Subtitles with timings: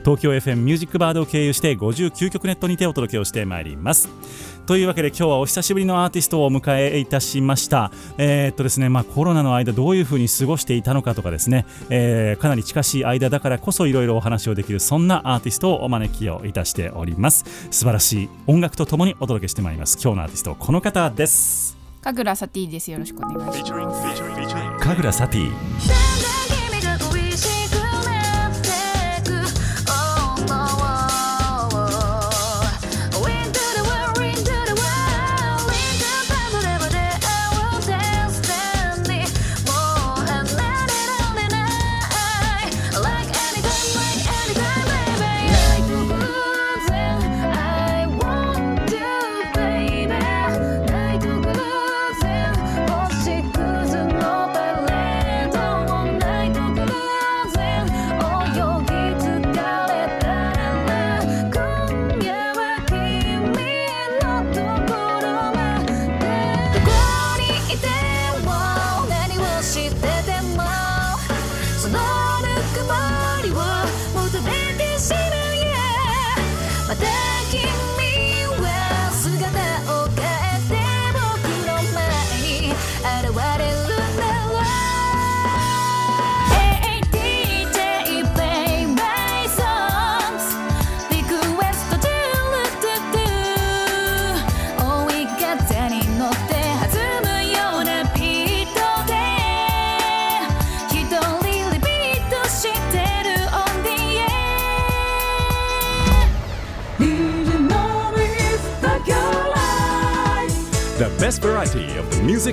[0.00, 4.08] 東京 FM ミュージックバードを経由して59曲ネットにてお届けをしてまいります。
[4.66, 7.90] というわけで今日はお久しぶりのアーティストをお迎えいたしました。
[8.18, 17.44] えー、っとですねまあコロナの間どういう風に過ごしていたのかとかですね、えー、かなり近しい間だからこそいろいろお話をできるそんなアーティストをお招きをいたしております。
[17.70, 19.98] 素晴らしい音楽とともにお届けしてまいります。
[20.02, 21.80] 今日のアーティストこの方です。
[22.02, 24.14] 神楽サティですよろしくお願いします
[24.80, 26.19] 神楽サティ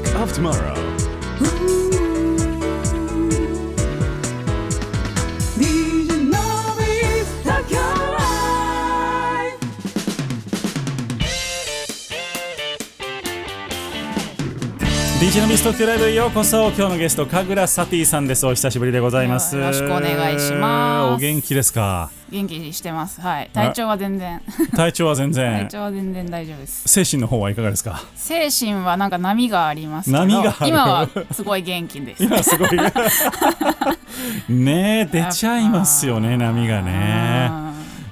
[0.06, 0.97] of tomorrow.
[15.78, 24.42] キュライブへようこそ今日のゲスト神楽サティさんですお久しぶりでございますよろしくお願いしますお元気ですか元気にしてますはい体調は全然
[24.76, 32.70] 体調は全然体調は全然大丈夫です精神の方はいかがですか精神はなんか波がありますけど波がある今はすごい元気です今すごい
[34.50, 37.67] ねえ出ちゃいますよね波がねうん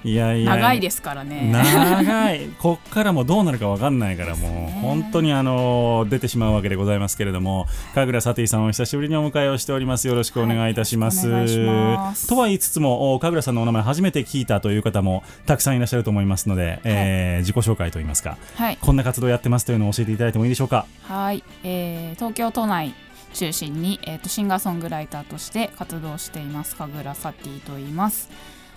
[0.06, 0.56] いやいや。
[0.56, 1.50] 長いですからね。
[1.52, 2.48] 長い。
[2.60, 10.08] こっからもどうなるか分かんないからもう本当にあの出てしまうわけでございますけれども神楽サティさんを久しぶりにお迎えをしております。
[10.08, 12.28] よろしくお願いいたします,、はいます。
[12.28, 18.78] とは言いつつもお神楽さんのお名前初めて聞いたという方もたくさんいらっしゃると思いますので、えー自己紹介といいますかはい。
[18.80, 20.86] こんな活動やってますというのを教えていただいてもいいでしょうか？
[21.04, 22.94] はい、えー東京都内
[23.34, 28.30] 中心に、えー、とシンガーソングライターとして活動しています神楽サティと言います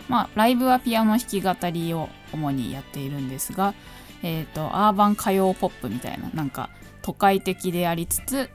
[0.08, 3.74] まあライブはピアノ弾き語りを主にやっているんですが
[4.22, 6.70] えっ、とアーバン歌謡ポップみたいななんか
[7.02, 8.50] 都会的でありつつ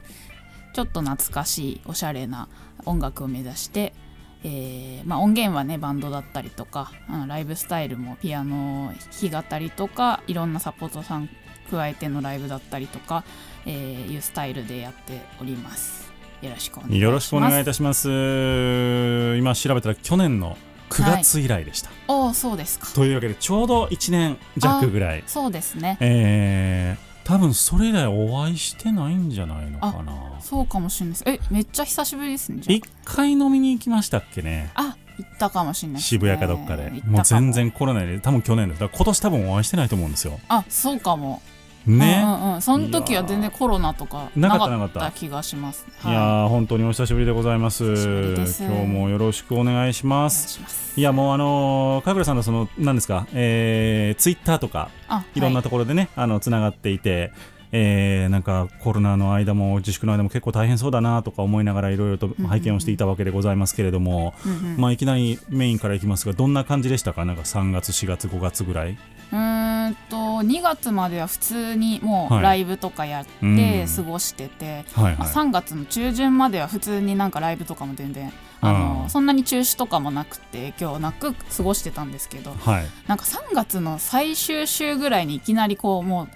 [0.74, 2.48] ちょっと懐かしいおしゃれな
[2.84, 3.94] 音楽を目指して
[4.46, 11.30] えーまあ、音源はねバンドだったりとか、うんライブスタイルもピアノ弾き語りとかいろんなサポートさん
[11.70, 13.24] 加えてのライブだったりとか、
[13.64, 16.12] えーいうスタイルでやっております。
[16.42, 17.02] よろしくお願いします。
[17.02, 18.08] よろしくお願いいたします。
[19.38, 20.58] 今調べたら去年の
[21.02, 22.86] 9月以来でした、おおそうですか。
[22.94, 25.24] というわけでちょうど1年弱ぐらい。
[25.26, 25.96] そうですね。
[26.00, 30.40] えー、多分それ以来お会いしてないんじゃないのかな。
[30.40, 31.24] そうかもしれないです。
[31.26, 34.70] えめっちゃ久しぶりですね一回飲みに行きましたっけね。
[34.74, 36.00] ああ行ったかもしれないね。
[36.00, 37.20] 渋谷かどっかで、も。
[37.20, 38.18] う全然コロナで。
[38.20, 38.80] 多分去年です。
[38.80, 40.40] だから今年多分お会いしてないと思うんですよ。
[40.48, 41.40] あそうかも
[41.86, 45.10] ね、うんうんうん、その時は全然コロナとかななかった。
[45.10, 45.86] 気がします。
[46.04, 47.84] いやー本当にお久しぶりでございます。
[47.84, 50.60] 今日もよろしくお願いします。
[50.96, 55.40] いやもうあのー、神楽さんのその何ですか、えー、ツイッターとかあい。
[55.40, 57.32] ろんなはところでね、あのつながっていて、
[57.76, 64.80] えーなんかコロナの間も自粛の間も結構大変そうだなとか思いながらいろいろと拝見をしていたわけでございますけれども、うんうん。
[64.80, 67.24] まあ、いきなりメインからいきますがどんな感じでしたか？
[67.24, 68.90] なんか3月4月5月ぐらい？
[68.92, 72.38] うーんと2月までは普通にもはい。
[72.38, 73.56] うライブとかやってうん。
[73.96, 82.84] 過ごしてて、はいまあ、3月の中旬までは普通になんかライブとかも全然あうんのそんなに中止とかもなくて影響なく過ごしてたんですけどはい。
[83.08, 86.32] なんか3月の最終週ぐらいにいきなりこうもうと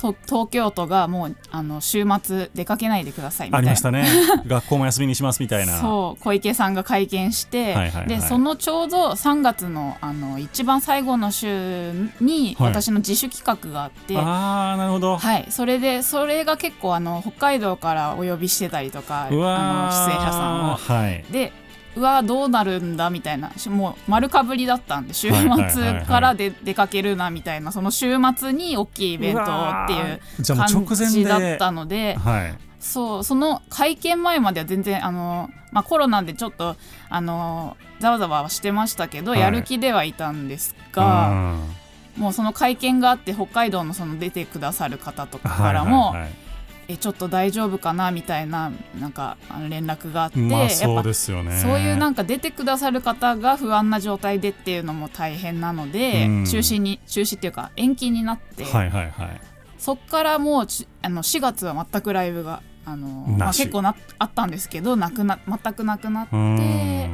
[0.00, 3.70] 東京都がもうあの週末出かけないでくださいみたいな。
[3.70, 4.06] ありましたね。
[4.46, 5.78] 学校も休みにしますみたいな。
[5.78, 8.06] そう小池さんが会見して、はいはいはい。
[8.08, 12.70] でそのちょうど3月のあの一番最後の週にはい。
[12.70, 20.74] 私の自主企画があって、ああなるほど、はい、それでそれが結構あの北海道からお呼びしてたりとかあのー出演者さんを。
[20.76, 21.24] はい。
[21.30, 21.52] で
[22.00, 29.46] うわどうなるんだみたいなしもう丸かぶりだったんで週末からで出かけるなみたいなその週末に大きいイベントっ
[29.86, 32.58] ていう感じだったのではい。
[32.80, 36.76] そうその会見前までは全然あの、まあ、コロナでちょっと
[37.10, 39.40] あのざわざわはしてましたけど、はい。
[39.40, 41.58] やる気ではいたんですが、
[42.16, 46.49] もうその会見があって北海道のその出てくださる方とかからも、はいはいはい
[46.90, 49.36] えちょっと大丈夫かなみたいななんか
[49.68, 51.58] 連絡があって、そうぱですよね。
[51.60, 56.44] そういうなんか出てくださる方が不安な状態でっていうのも大変なので、うん。
[56.44, 59.40] 中止に中止っていうか延期になって、はいはいはい。
[59.78, 67.10] そっからもうちあの4月は全くライブがあの、まあ、結構なあったんですけどなくな全くなくなって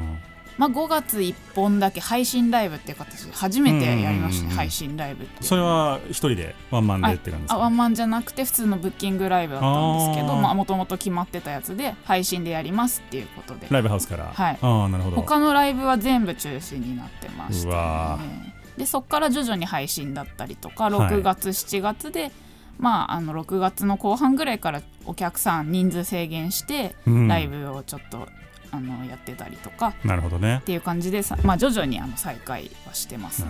[0.59, 7.55] まあ、5月1本だけ配信ライブっていう形で初めてやりましたね、配信ライブってそれは一人でワンマンでって感じですか？
[7.57, 13.67] あワンマンじゃなくて普通のブッキングライブだったんですけどもともと決まってたやつで配信でやりますっていうことで。
[13.71, 14.33] ライブハウスから。
[14.33, 14.59] はい。
[14.61, 15.17] ああなるほど。
[15.17, 18.55] 他のライブは全部中止になってましたね。
[18.79, 20.93] でそこから徐々に配信だったりとかはい。
[21.15, 22.31] 6月、7月で
[22.79, 27.29] まああの6月の後半ぐらいからお客さん人数制限してうん。
[27.29, 28.29] ライブをちょっと、
[28.71, 30.59] あのやってたりとかなるほどね。
[30.63, 33.45] っていう感じでさ、まあ、徐々にあの再開はしてます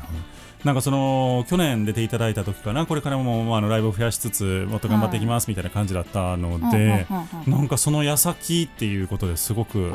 [0.65, 7.07] なんかその去年出ていただいた時かなこれからも、まあ、あのライブを増やしつつもっと頑張っていきますみたいな感じだったので、
[7.47, 9.93] なんかその矢先っていうことですごく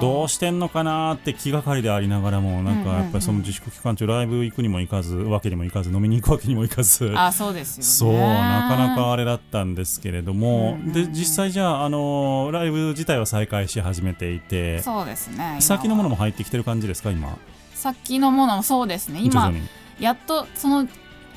[0.00, 7.84] どうしてんのかなって気がかりでありながらもなんかやっぱりその自粛期間中ライブ行くにも行かずわけにもいかず飲みに行くわけにもいかずあそうですよね。
[7.84, 17.38] そうなかなかあれだったんですけれども、で実際じゃあ、あのライブ自体は再開し始めていてそうですね先のものも入ってきてる感じですか今？
[17.74, 19.20] 先のものもそうですね。
[19.22, 19.52] 今
[20.00, 20.86] やっとその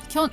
[0.08, 0.30] きょん？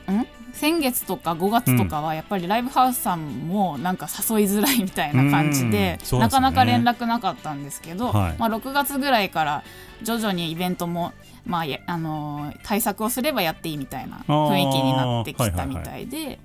[0.54, 8.36] 先月とか5月とかはやっぱりライブハウスさんもなんか誘いづらいみたいな感じで,、なかなか連絡なかったんですけど、はい。
[8.38, 9.63] まあ、6月ぐらいから
[10.01, 11.12] 徐々にイベントも、
[11.45, 16.39] まあやあのー対策をすればやっていいみたいな雰囲気になってきたみたいで。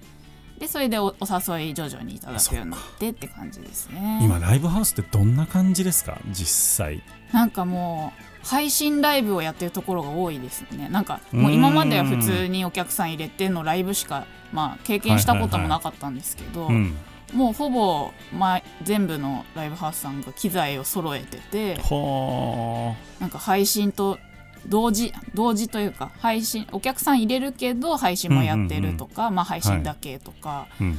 [0.59, 4.21] でそれでおお誘い徐々にいただくようになってって感じですね。
[4.23, 6.19] 今ライブハウスってどんな感じですか？
[6.33, 7.03] 実際。
[7.33, 10.89] なんかもう配信ライブをやってるところが多いですね。
[10.89, 16.97] なんかもう今までは普通にお客さん入れてのライブしか、まあ、経験したこともなかったんですけど、うん
[17.33, 24.19] もうほぼ、まあ、全部のライブハウスさんが機材を揃えててはなんか配信と
[24.67, 30.99] 同時同時というか配信お客さん入れるけど配信もやってるとか、まあ、配信だけとか、あ、うん、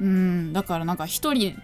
[0.00, 1.56] うんだからなんか一人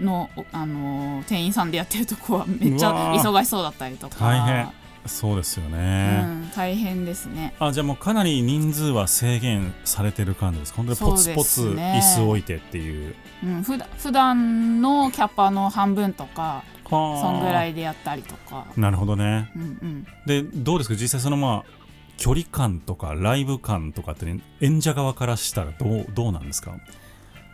[0.00, 4.16] の、あのー店員さんでやってるとこはめっちゃ忙しそうだったりとか。
[4.18, 4.68] 大変。
[5.06, 7.54] そうですよね、うん、大変ですね。
[7.60, 13.14] あじゃあもうかなり人数は制限されてる感じです本当にポツポツ椅子置いてっていう。
[13.44, 17.20] うん、ふだ普段のキャパの半分とかはあ。
[17.20, 19.52] そんぐらいでやったりとか、なるほどね。
[19.54, 20.96] うんうん、でどうですか？
[20.96, 21.70] 実際そのまあ
[22.16, 26.72] 距離感とかライブ感とかって、ね、演者側からしたらどうどうなんですか？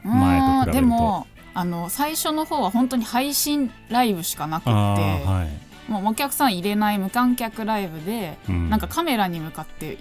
[0.05, 0.89] 前と比べると。
[0.89, 5.47] うんでもあの最初の方は本当に配信ライブしかなくって、は
[5.89, 8.71] い、もうお客さん入れない無観客ライブで、うん。
[8.71, 9.99] なんかカメラに向かって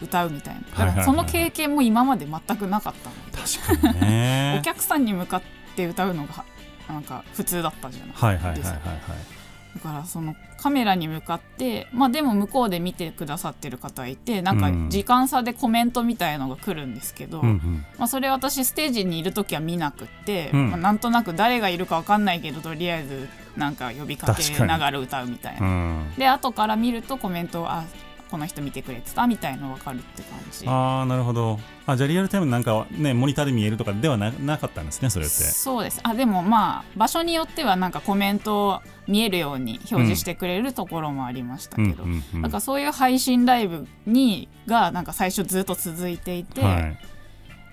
[0.00, 0.60] 歌うみたいな。
[0.86, 3.38] だからその経験も今まで全くなかったので、
[3.76, 4.56] 確かにね。
[4.60, 5.42] お客さんに向かっ
[5.74, 6.44] て歌うのが
[6.88, 9.41] なんか普通だったじゃないはいはいはいはいですはい
[9.74, 14.90] だからそのカメラに向かってまあでも向こうで見てくださってる方いてなんかうん。
[14.90, 17.84] 時間差でコメントみたいのが来るんですけど、うんうん。
[17.98, 20.70] まあ、それ私ステージにいる時は見なくって、うん。
[20.70, 25.66] まあ、なんとなく誰がいるか分かんないけどとりあえずなんか呼びかけながら歌うみたいな。
[25.66, 26.14] うん。
[26.18, 27.84] で後から見るとコメントあ
[28.32, 30.66] この人見てくれてたみたいの分かるって感じ。
[30.66, 31.60] ああなるほど。
[31.84, 35.34] あじゃあリアルタイムなんかねモニターで見えるとかではななかったんですねそれって。
[35.34, 36.00] そうです。
[36.02, 42.40] あでもまあ場所によってはなんかコメントを見えるように表示してくれるところもありましたけど、うんうんうん。
[42.40, 46.78] なんかそういう配信ライブにがなんか最初ずっと続いていて、は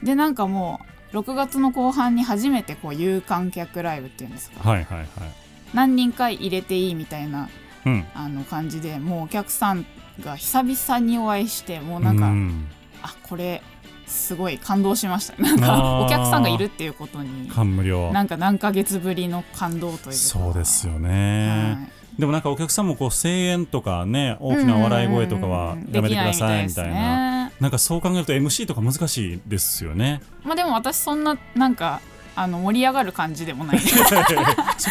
[0.02, 0.06] い。
[0.06, 0.82] でなんかも
[1.14, 4.70] う6月の後半に初めてこう有観客ライブっていうんですか。
[4.70, 5.08] はいはいはい。
[5.74, 7.48] 何人か入れていいみたいな
[7.86, 8.06] うん。
[8.14, 9.86] あの感じでもうお客さん
[10.20, 12.68] が久々にお会いしてもうなんか、うん。
[13.02, 13.62] あこれ
[14.06, 15.42] すごい感動しました。
[15.42, 18.12] なんかお客さんがいるっていうことに感無量。
[18.12, 20.12] なんか何ヶ月ぶりの感動というか。
[20.14, 22.20] そうですよはね、い。
[22.20, 27.46] でもなんかお客さんもこう声援とかね大きな笑い声とかはやめてくださいみたいな。
[27.46, 27.54] ね。
[27.60, 30.22] なんかそう考えると MC とか難しいですよね。
[30.44, 32.02] まあでも私そんななんか
[32.40, 33.80] あの盛り上がる感じでもない。
[33.84, 33.98] そ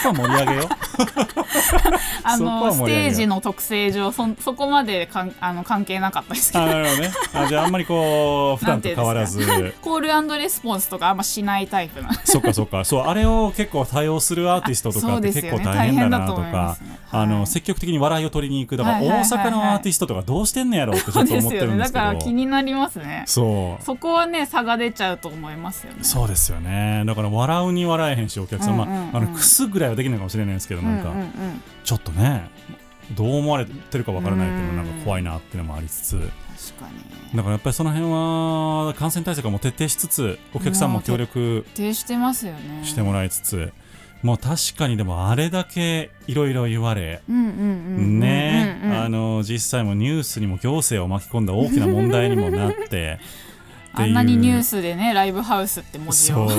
[0.01, 0.67] こは盛り上げよう。
[2.23, 6.65] あのステージの特性上そそこまでかんあの関係なかったですけど。
[6.65, 7.11] あなるほどね。
[7.33, 9.75] あじゃああんまりこう普段と変わらず。
[9.81, 12.13] コールレスポンスとかあんましないタイプな。
[12.25, 12.85] そっかそっか。
[12.85, 16.99] そうあれを結構多用するアーティストとかって結構大変だなとかすね。
[17.11, 17.29] あはい。
[17.29, 22.05] の積極的に笑いを取りに行くだから大阪のアーティストとかどうしてんのやろうってちょっと思ってるんですけど。
[22.05, 23.23] だから気になりますね。
[23.27, 23.83] そう。
[23.83, 26.01] そこはね差が出ちゃうと思いますよね。
[26.03, 27.05] そうですよね。
[27.07, 29.13] だから笑うに笑えへんしお客さん、うんうんうん。
[29.13, 31.31] まあ、あのくすぐらいはできないかもしれないですけどなんか、うんうんうん。
[31.85, 32.51] ちょっとね
[33.15, 34.91] どう思われてるかわからないっていうのはうん。
[34.91, 36.19] なんか怖いなっていうのもありつつ。
[36.19, 36.31] 確
[36.85, 37.37] かに。
[37.37, 42.85] だからやっぱりその辺は感染対策も徹底しつつお客さんも協力徹底してますよね。
[42.85, 43.73] してもらいつつ
[44.23, 53.21] もう確かにでもあれだけいろいろ言われねあの実際もニュースにも行政を巻き込んだ大きな問題にもなって
[54.03, 56.51] あんなにニュースでねライブハウスって文字そをう。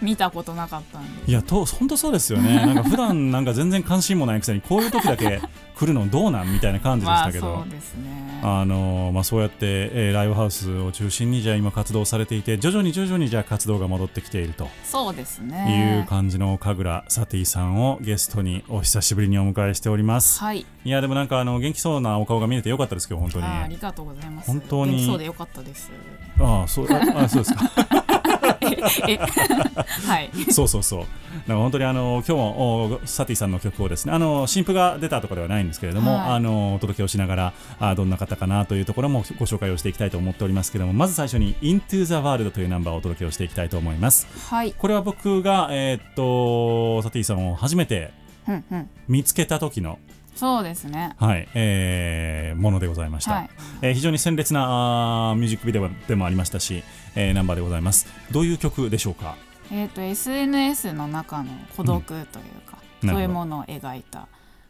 [0.02, 1.30] 見たことなかったんで。
[1.30, 2.56] いやと本当そうですよね。
[2.66, 5.40] なんか普段なんか全然関心もないくせにこういう時だけ
[5.78, 8.40] 来るのどうなんみたいな感じでしまあたけど、そうですね。
[8.42, 9.56] あのまあ、そうやって、
[9.92, 14.68] えーライブハウスを中心にじゃあ今活動されていて徐々に徐々にじゃあ活動が戻ってきていると。
[14.84, 20.40] そうですいうね感じの神楽サティさんをゲストにお久しぶりにお迎えしております。
[20.40, 20.64] はい。
[20.84, 23.44] いやでもなんかあの元気そうなお顔が見れてよかったですけど本当に。
[23.46, 24.46] ありがとうございます。
[24.50, 24.92] 本当に。
[24.92, 25.90] 元気そうでよかったです。
[26.38, 27.70] ああそうああそうですか。
[29.08, 29.18] え
[30.06, 30.30] はい。
[30.52, 31.00] そうそうそう。
[31.00, 36.30] なんか本当にあの今日もおサティさんの曲をですね、あの新譜が出たとかではないんですけれども、はい。
[36.32, 44.26] あのお届けをしながらあどんな方かなというところもご紹介をしていきたいと思っておりますけれども、まず最初に Into the World というナンバーをお届けをしていきたいと思います。
[44.50, 44.72] はい。
[44.72, 48.10] これは僕がえーっとサティさんを初めて
[48.48, 48.88] うんうん。
[49.08, 49.98] 見つけた時の
[50.36, 53.32] そうですねはい、えーものでございました。
[53.32, 53.50] はい
[53.82, 58.06] えー非常に鮮烈なあーミュージックビデオでもありましたし、えーナンバーでございます。
[58.30, 59.36] どういう曲でしょうか？
[59.72, 62.24] えっ、と SNS の中の孤独という
[62.70, 64.26] か、うんそういうものを描いた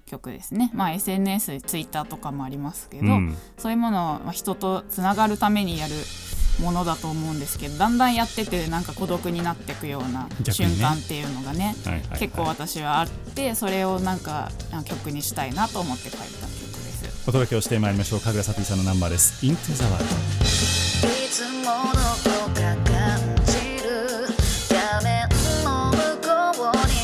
[0.07, 0.71] 曲ですね。
[0.75, 5.95] まあ SNS、ツイッターとかもありますけど、うんそういうものをまあ人とつながるためにやる
[6.61, 12.19] ものだと思うんですけどだんだんやっててなんか孤独になっていくような瞬間っていうのがねはいはいはい。
[12.19, 16.47] 結構私はあってそれをなんかあ曲にしたいなと思って書いた曲で
[17.11, 17.29] す。
[17.29, 19.45] お届けをしてまいりましょう神楽サティさんのナンバーです。
[19.45, 20.05] Into the World
[21.25, 21.93] いつも
[22.25, 22.61] どこか
[22.91, 24.27] 感じる
[24.71, 25.29] 画面
[25.65, 26.96] の向こうに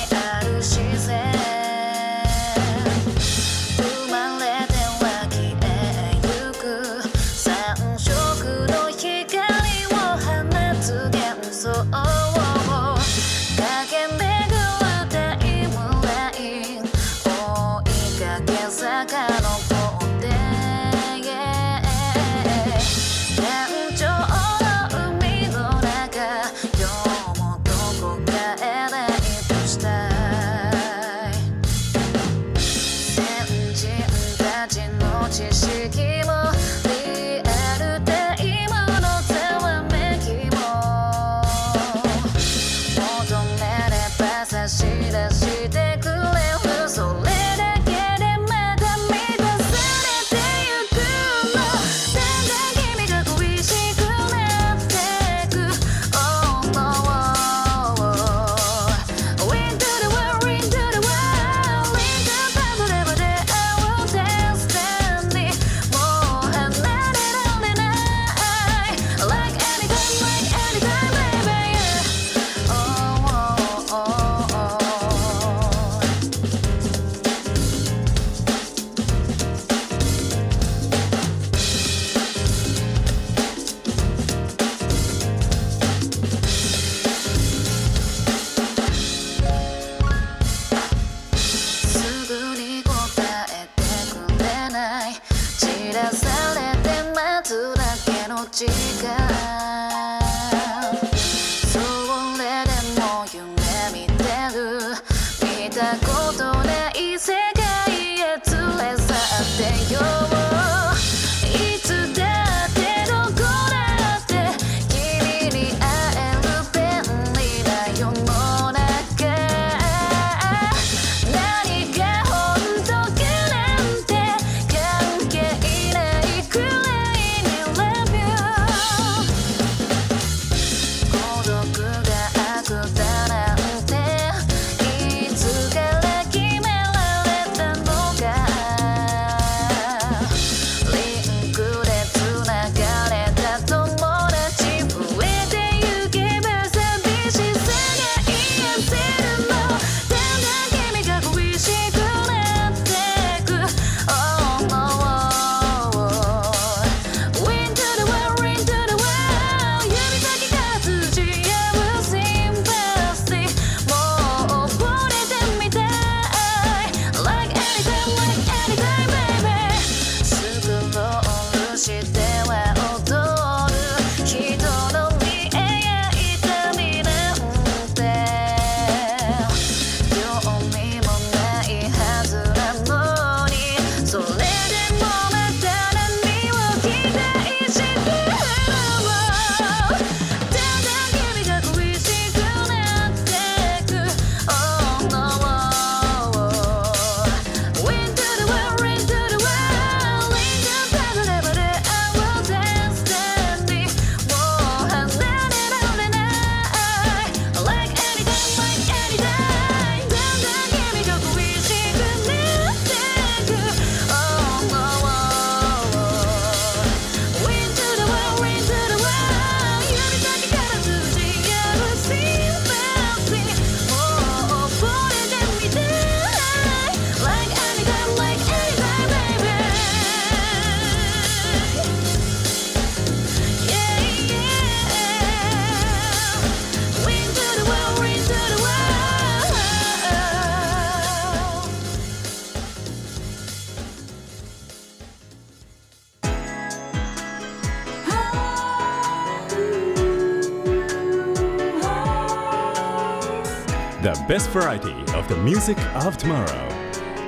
[254.53, 256.45] variety of the music of tomorrow.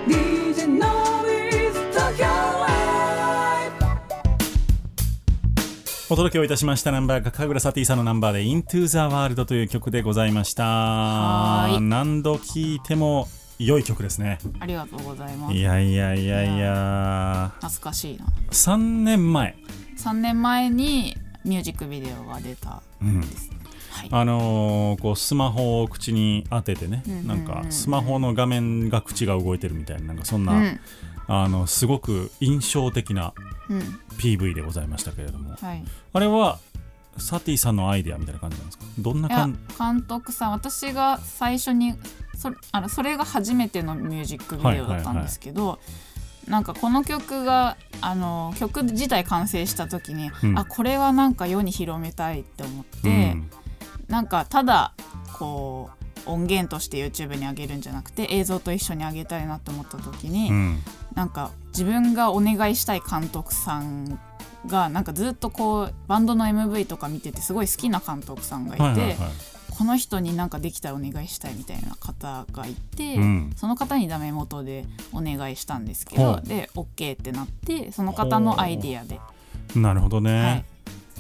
[0.07, 2.29] DJ Nobis Tokyo
[2.61, 3.73] Live.
[6.11, 10.65] お届けをいたしましたナンバーが神楽サティさんのナンバーで Into the World という曲でございました。
[10.65, 11.81] はーい。
[11.81, 13.27] 何度聴いても
[13.59, 14.39] 良い曲ですね。
[14.61, 15.55] ありがとうございます。
[15.55, 17.53] いやいやいやいや。
[17.55, 18.27] 懐かしいな。
[18.51, 19.57] 3年前。
[19.97, 23.57] 3年前にミュージックビデオが出たうんですね、
[23.95, 24.09] はい。
[24.11, 30.81] あのーこうスマホを口に当ててね、なんかスマホの画面が口が動いてるみたいななんかそんな、うん。
[31.27, 33.33] あのすごく印象的な
[33.71, 33.81] うん。
[34.19, 35.85] PV でございましたけれどもはい。
[36.13, 36.59] あれは
[37.17, 38.85] サティさんのアイデアみたいな感じなんですか？
[38.99, 41.95] どんな感監督さん私が最初に
[42.37, 45.79] そあのそれが初めてのミュージックビデオだったんですけど、
[46.49, 50.59] なんかこの曲があの曲自体完成した時に、うん。
[50.59, 53.51] あこれはなんか世に広めたいって思って、うん
[54.09, 54.93] なんかただ
[55.39, 60.79] こう音源として YouTube に上げるんじゃなくて映像と一緒に上げたいなと思った時に、うん。
[61.15, 64.19] なんか自分がお願いしたい監督さん
[64.67, 69.17] がなんかずっとこうバンドの MV とか見ててすごい好きな監督さんがいて、はいはいはい。
[69.77, 73.53] この人になんかできたらお願いしたいみたいな方がいて、うん。
[73.57, 76.43] その方にダメ元でお願いしたんですけほどう。
[76.47, 79.21] で OK ってなってその方のアイディアで、
[79.75, 80.25] なるほどはい。
[80.25, 80.65] ね、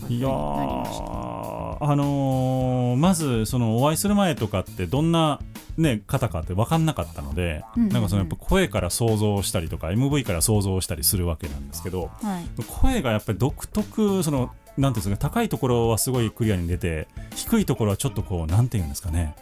[0.09, 5.41] いやあのーまずそのお会いする前とかってどんな、
[5.77, 7.93] ね、方かって分かんなかったので、うんうんうん。
[7.93, 12.63] なんかそのやっぱ声から想像したりとか MV から想像したりするわけなんですけどはい。
[12.67, 19.37] 声がやっぱり独特そのなんていうんですか高いところはすごいクリアに出て低いところはちょっとこうなんていうんですかね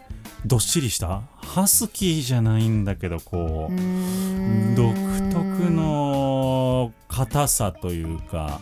[0.45, 4.95] どっしりしたハスキーじゃないんだけどこう独
[5.31, 8.61] 特の硬さというか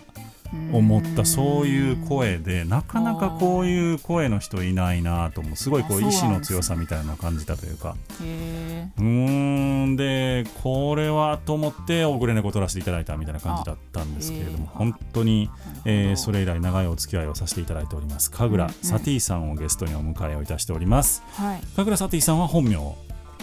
[0.73, 7.97] 思ったそういう声でなかなかこういう声の人いないなと思うすごいこうあ意志の強さみたいなのを感じたというか。
[8.23, 15.51] へうーんでこれはと思ってオグレネコを取らせていただいたみたいな感じだったんですけれども本当に、
[15.85, 18.31] ええーそれ以来長いお付き合いをさせていただいております。
[18.31, 21.23] 神楽サティさんをゲストにお迎えをいたしております。
[21.33, 21.61] はい。
[21.77, 22.77] 神楽サティさんは本名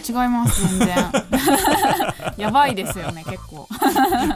[0.06, 0.96] 違います全然。
[2.36, 3.68] やばいですよね結構。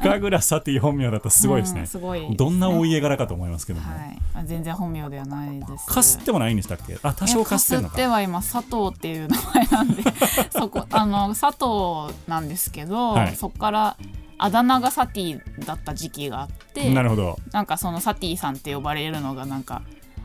[0.03, 1.81] 神楽サティ本名だとすごいですね。
[1.81, 2.35] うんすごいね。
[2.37, 4.19] どんなお家柄かと思いますけども、はい。
[4.35, 5.87] あ全然本名ではないです。
[5.87, 6.99] かすってもないんでしたっけ？
[7.03, 10.03] あ多少かすっては今佐藤っていう名前なんで。
[10.51, 13.37] そこあの佐藤なんですけど、はい。
[13.37, 13.97] そこから
[14.39, 17.39] あだ名がサティだった時期があってなるほど。
[17.53, 19.83] なんかそのサティさんって呼ばれるのがなんか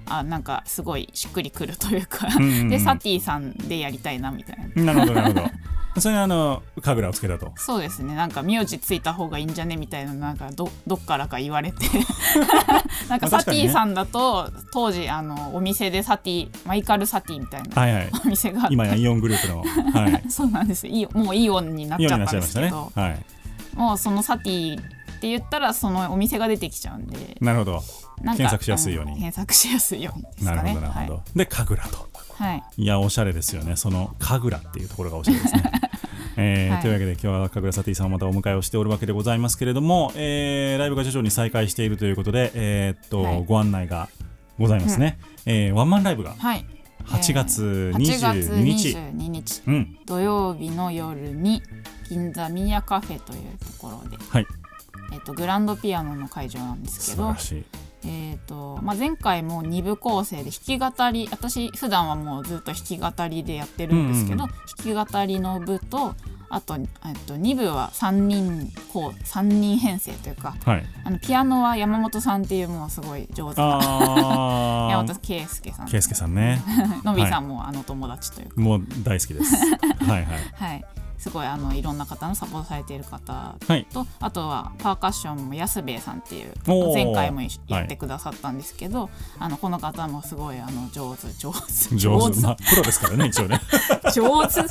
[0.10, 2.28] あなんかすごいしっくりくるというか、
[2.70, 4.94] でサティさんでやりたいなみたいな。
[4.94, 5.52] なるほどなるほど。
[6.00, 7.52] それにあの神楽をつけたと。
[7.56, 8.14] そうですね。
[8.14, 11.86] なんか名字ついた方がいいんじゃねみたいななんかどどっからか言われて。
[13.10, 18.10] なんかサティさんだと当時あのお店でサティマイカルサティみたいなはいはい。
[18.26, 19.64] お店があって今やイオングループの。
[19.92, 20.24] はい。
[20.30, 20.88] そうなんです。
[20.88, 23.26] イオもうイオンになっちゃったんですけど、はい。
[23.76, 27.38] もうそのサティって言ったらそのお店が出てきちゃうんで。
[27.42, 27.84] なるほど
[28.22, 29.12] 検索しやすいように。
[29.12, 30.56] ん検索しやすいようにですかね。
[30.56, 32.10] なるほどなるほど、で神楽と。
[32.34, 33.76] はい、はいいやおしゃれですよね。
[33.76, 35.72] その神楽っていうところがおしゃれですね。
[36.40, 36.82] えーはい。
[36.82, 43.46] というわけで今日は神楽サティさんをまたお迎えをしておるわけでございますけれども、えーライブが徐々に再開しているということで、えーっとはい。
[43.46, 44.10] ご案内が
[44.60, 46.66] ございますね、えーワンマンライブがはい。
[47.06, 49.62] 8月8月22日、22日。
[49.66, 49.98] うん。
[50.06, 51.64] 土曜日の夜に
[52.10, 54.48] 銀座ミヤカフェというところで、はい。
[55.14, 57.34] えっとグランドピアノの会場なんですけど。
[57.34, 64.50] 素晴ら、しいえーとまあ、前回も2部構成で弾き語り私普段はもうずっと弾き語りでやってるんですけど、うん
[64.84, 66.14] 弾き語りの部と
[66.50, 66.86] あと、えっ
[67.26, 70.86] と、2部は3人こう3人編成というかはい。
[71.04, 75.88] あのピアノは山本さんっていうもうすごい上手なあ 山ー本圭介さん。
[75.88, 76.62] 圭介さんね。
[77.04, 79.56] のびさんもあの友達というか、もう大好きです。
[80.06, 80.26] はいはい。
[80.54, 80.86] はい、
[81.18, 83.86] すごいあのいろんな方のサポートされている方はい。
[83.92, 86.54] とあとはパーカッションも安兵衛さんっていう
[86.94, 91.96] 前回も一緒はいやってくださったんですけど、あのこの方もすごいあの上手上手。
[91.96, 92.40] 上手。
[92.42, 93.60] まあプロですからね一応ね。
[94.14, 94.62] 上手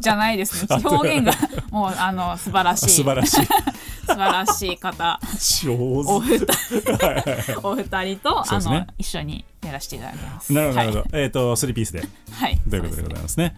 [0.00, 0.76] じゃないですね。
[0.84, 1.32] 表現が
[1.70, 2.90] もうあの素晴らしい。
[2.90, 3.46] 素晴らしい。
[4.06, 5.20] 素晴らしい方。
[5.62, 6.46] 上お二人。
[7.62, 8.58] お二人と、ね。
[8.60, 10.52] の一緒にやらせていただきます。
[10.52, 12.08] なるほどはい、えっ、と3ピースで。
[12.32, 13.54] はい、ということでございますね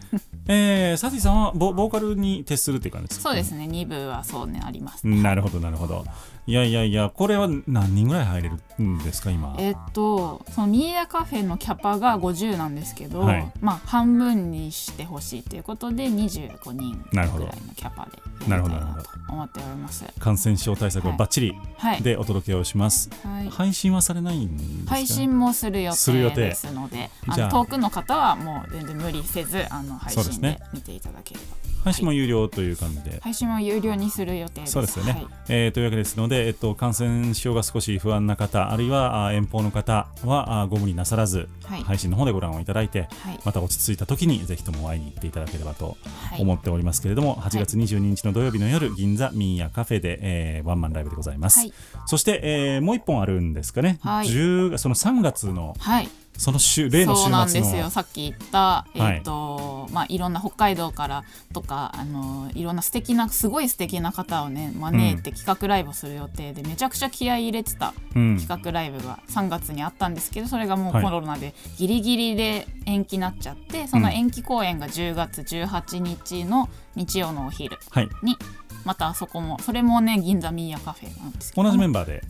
[0.47, 3.29] えー、サティさんはボボーカルに徹するっていう感じですか？
[3.29, 3.65] そうですね。
[3.67, 5.07] 二部はそうねあります。
[5.07, 6.03] なるほどなるほど
[6.45, 9.55] いやいやいやこれは何人ぐらい入れるんですか今？
[9.59, 13.51] えっとそのミーヤカフェのキャパが50なんですけど、はい。
[13.61, 19.03] まあ半分にしてほしいということで25人ぐらいのキャパでなやりたいなるほどなるほど。
[19.03, 20.05] と思っております。
[20.19, 22.01] 感染症対策をバッチリはい。
[22.01, 23.49] でお届けをします、はい。
[23.49, 24.89] 配信はされないんですか？
[24.89, 27.09] 配信もする予定定ですので、
[27.51, 31.72] 遠くの方はもう全然無理せずあの配信で見ていただければ。
[31.83, 34.73] 配信も有料という感じで、配信も有料にする予定です。
[34.73, 35.27] そうですよね、はい。
[35.49, 41.83] えーというわけですので、えっと、感染症が少し不安な方あるいはあ遠方の方はあご無理なさらず、はい。
[41.83, 43.39] 配信の方でご覧をいただいてはい。
[43.43, 45.97] また落ち着いた時にぜひとも会いに行っていただければと
[46.29, 46.41] はい。
[46.41, 51.73] 思っておりますけれども、8月22日の土曜日の夜銀座ミーヤカフェで、えーワンマンライブでございます、はい。
[52.05, 54.27] そして、えーもう一本あるんですかね、はい。
[54.27, 56.09] 10その3月のはい。
[56.37, 57.89] その週例の週そうなんですよ。
[57.89, 68.37] さっき言った、えっとまあ、いろんな北海道からとかあのいろんな素敵なすごい素敵な方をね招いて企画ライブをする予定で、めちゃくちゃ気合い入れてたうん。
[68.37, 71.03] 企画ライブが3月にあったんですけどそれがもうはい。
[71.03, 78.09] コロナでギリギリで延期になっちゃってその延期公演が10月18日の日曜のお昼はい。
[78.23, 78.37] に
[78.85, 81.63] またそこもそれもね銀座ミーヤカフェなんですけど。
[81.63, 82.21] 同じメンバーで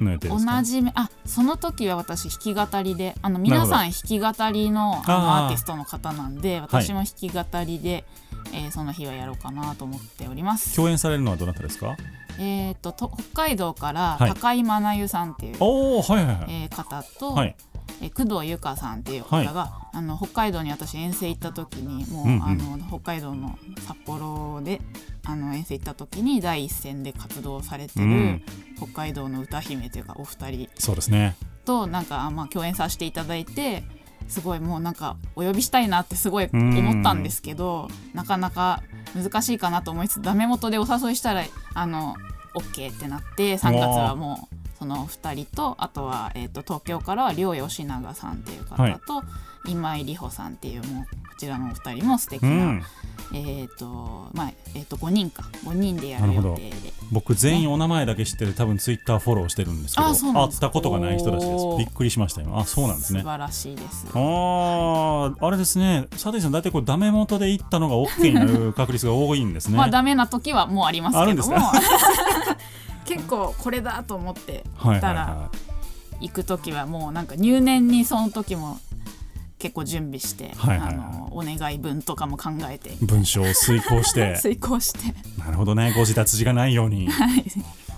[0.00, 0.56] の予定ですか？
[0.56, 8.04] 同じめあその時は私弾き語りであの皆さん弾き語りのアーティストの方なんで私も弾き語りで、
[8.52, 10.76] えーその日はやろうかなと思っております。
[10.76, 11.96] 共演されるのはどなたですか？
[12.38, 14.34] えー、とと北海道からはい。
[14.34, 17.56] 高井真奈由さんっていう、おおはいはいはい、えー方と、はい
[18.02, 22.42] えー工藤由香さんっていう方が、あの北海道に私遠征行った時にもう、うんうん。
[22.42, 24.80] あの北海道の札幌で
[25.24, 28.42] あの遠征行った時に第一線で活動されてる、うん。
[28.76, 30.68] 北海道の歌姫というかお二人。
[30.78, 31.36] そうですね。
[31.64, 33.84] となんか、まあ、共演させていただいて
[34.28, 38.82] すごいもうなんかお呼びしたいなってすごい思ったんですけどなかなか
[39.14, 42.16] 難しいかなと思いつつダメ元でお誘いしたらあの
[42.54, 49.24] OK ってなって3月はもうその2人とあとは、えー、と東京からは両吉永さんっていう方と、
[49.66, 52.82] 今井里穂さんっていうもうこちらのお二人も素敵な、うん。
[53.32, 55.44] えっ、とまあえっ、と5人か。
[55.64, 56.92] 5人でやる予定で。
[57.10, 61.64] 僕全員お名前だけ知ってる多分ツイッターフォローしてるんですけど会ったことがない人たちです。
[61.78, 63.20] びっくりしましたよあそうなんですね。
[63.20, 64.06] 素晴らしいです。
[64.12, 66.08] あーあれですね。
[66.10, 71.80] 佐藤さん大体こうダメ元で行ったのが OK になる確率が多いんですね、まあダメな時はもうありますあるんですけどもか？
[73.04, 75.30] 結構これだと思ってはいたらはい。
[75.30, 75.50] は
[76.20, 78.78] 行く時はもうなんか入念にその時も
[79.58, 80.94] 結構準備して、はいはいはい。
[80.94, 82.92] あのお願い文とかも考えて。
[82.92, 84.36] い文章を遂行して。
[84.40, 85.14] 遂行して。
[85.38, 85.92] なるほどね。
[85.94, 87.08] ご自立がないように。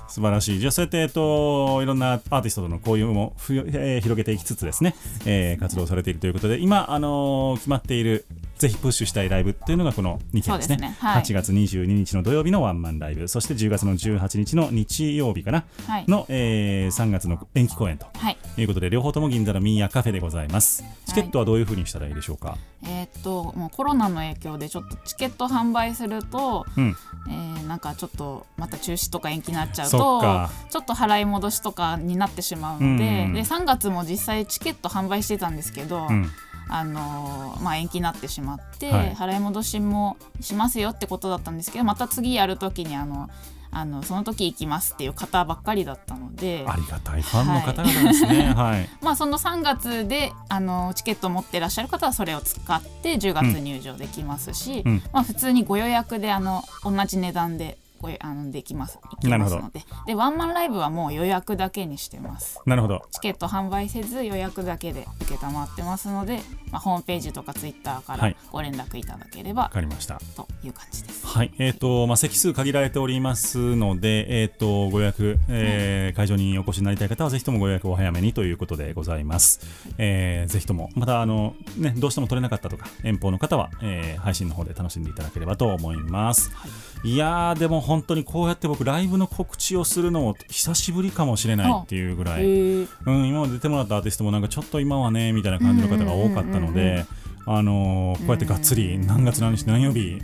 [0.09, 0.59] 素晴らしい。
[0.61, 4.95] じゃあそうやって、えっと、いろんなアーティストとの交流もふ、えー広げていきつつですね、
[5.27, 8.25] えー活動されているということで今、あのー決まっている
[8.59, 10.77] ぜひプッシュしたいライブっていうのがこの2件ですね。
[10.77, 10.97] ですね。
[10.99, 11.23] はい。
[11.23, 13.29] 8月22日の土曜日のワンマンライブ。
[13.29, 15.65] そして10月の18日の日曜日かな。
[15.87, 16.05] はい。
[16.09, 18.39] の、えー3月の延期公演とはい。
[18.57, 20.85] いうことで両方とも銀座のミーヤカフェでございます。
[21.07, 26.97] チケットはどういうふうにしたらいいでしょうか、えーっともうコロナの影響でちょっとチケット販売すると、うん。
[27.29, 36.31] えーなんかちょっとまた中止とか延期になっちゃうそとちょっと払い戻しとかになってしまうので,、うんうんで3月も実際チケット販売してたんですけど、うん
[36.69, 39.15] あのーまあ、延期になってしまって、はい。
[39.15, 43.31] 払い戻しもしますよってことだったんですけどまた次やる時にあの
[43.71, 48.55] あのその時行きますっていう方ばっかりだったのでありがたいファンの方々ですね。
[48.55, 55.03] はい、 まあ、その3月であのチケットを持ってらっしゃる方はそれを使って10月入場できますし、うん。
[55.13, 58.99] まあ、普通にご予約であの同じ値段でごあのできます。
[59.19, 59.57] いけなるほど。
[59.57, 59.81] ますので。
[60.07, 62.61] でワンマンライブはもう予約だけにしてます。
[62.67, 63.03] なるほど。
[63.11, 68.37] チケット販売せず予約だけで承ってますので、まあ、ホームページとかツイッターからはい。
[68.51, 70.21] ご連絡いただければわかりました。
[70.37, 71.27] という感じです。
[71.27, 79.61] はい、えっ、と、まあ、席数限られておりますので、えっ、と、ご予約、えー会場にお越しになりたい方は、ぜひともご予約をお早めにということでございます。
[79.99, 86.51] えーぜひとも、また、あの、ね、どうしても取れなかったとか、遠方の方は、えー配信の方で楽しんでいただければと思います。
[86.51, 92.89] い、やー、でも本当にこうやって僕、ライブの告知をするのも久しぶりかもしれないっていうぐらい、ー。
[93.07, 97.05] うん、今まで出てもらったアーティストもなんかちょっと今はねみたいな感じの方が多かったので、
[97.47, 100.21] あのーこうやってがっつり何月何日何曜日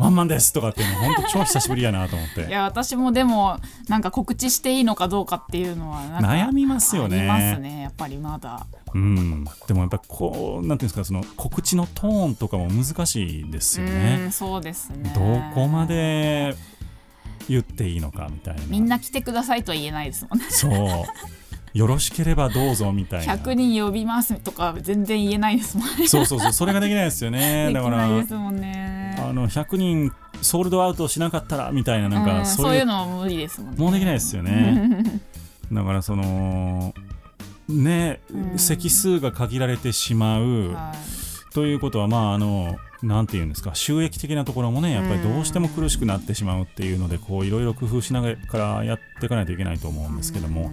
[0.00, 2.46] ワンマンですとかっていうの本当超久しぶりやなと思って。
[2.46, 3.58] いや私もでも
[3.88, 7.26] なんか告知していいのかどうかっていうのは悩みますよね。
[7.26, 7.82] ますね。
[7.82, 8.66] やっぱりまだ。
[8.94, 15.12] うん、でもやっぱこうなんていうんですかその告知のトーンとかも難しいですようねんそうですね。
[15.14, 15.20] ど
[15.54, 16.56] こまで
[17.48, 18.62] 言っていいのかみたいな。
[18.68, 20.46] みんな来てくださいとは言えないですもんね。
[20.48, 21.04] そう
[21.72, 23.36] よろしければどうぞみたいな。
[23.36, 26.08] 100人呼びますとか全然言えないですもんね。
[26.08, 27.70] そうそうそうそれができないですよね。
[27.72, 29.16] だからないですもんね。
[29.18, 33.76] あの100人ソールドアウトしなかったらみたいななんうんかそういう,、のも無理ですもんね。
[33.78, 35.04] もうできないですよね。
[35.72, 36.92] だからその
[37.68, 38.58] ね、うん。
[38.58, 41.54] 席数が限られてしまうはい。
[41.54, 50.70] ということはまああのなんていうんですか収益的なところもねやっぱりどうしても苦しくなってしまうっていうのでこういろいろ工夫しながらやっていかないといけないと思うんですけども、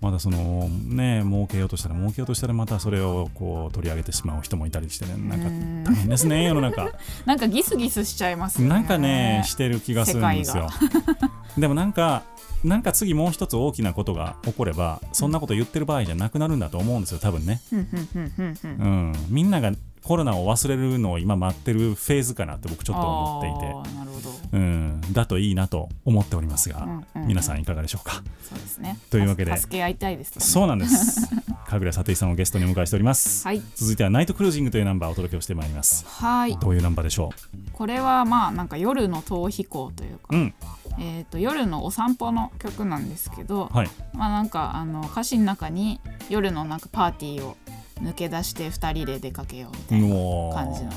[0.00, 5.14] まだそのね儲けようとしたら儲けようとしたらまたそれをこう取り上げてしまう人もいたりしてね。
[5.16, 5.84] なんかうん。
[5.84, 6.90] 大変ですね 世の中。
[7.26, 8.74] なんかギスギスしちゃいますよね。
[8.74, 10.68] なんかねしてる気がするんですよ。
[11.58, 12.22] でもなんか
[12.64, 19.72] なんか次もう一つ大きなことが起こればそんなこと言ってる場合じゃなくなるんだと思うんですよ多分ね、うん、みんなが
[20.04, 23.96] コロナを忘れるのを今待ってるフェーズかなって僕ちょっと思っていて。
[23.96, 24.30] なるほど。
[24.52, 27.28] うん、だといいなと思っておりますが、うんうんうん。
[27.28, 28.22] 皆さんいかがでしょうか？
[28.42, 28.98] そうですね。
[29.10, 29.56] というわけで。
[29.56, 31.28] 助け合いたいですそうなんです。
[31.68, 33.62] 神楽里井さんをゲストにお迎えしております、はい。
[33.76, 36.04] 続いてはナイトクルージングというナンバーをお届けをしてまいります。
[36.04, 36.56] はい。
[36.58, 37.30] どういうナンバーでしょ
[37.72, 40.54] これはまあなんか夜の逃避行というか、ううん。
[40.98, 43.90] えー、と夜のお散歩の曲なんですけど、はい。
[44.14, 47.56] まあなんかあの歌詞の中に夜のなんかパーティーを
[48.02, 50.90] 抜け出して2人で出かけようみたいな感じの、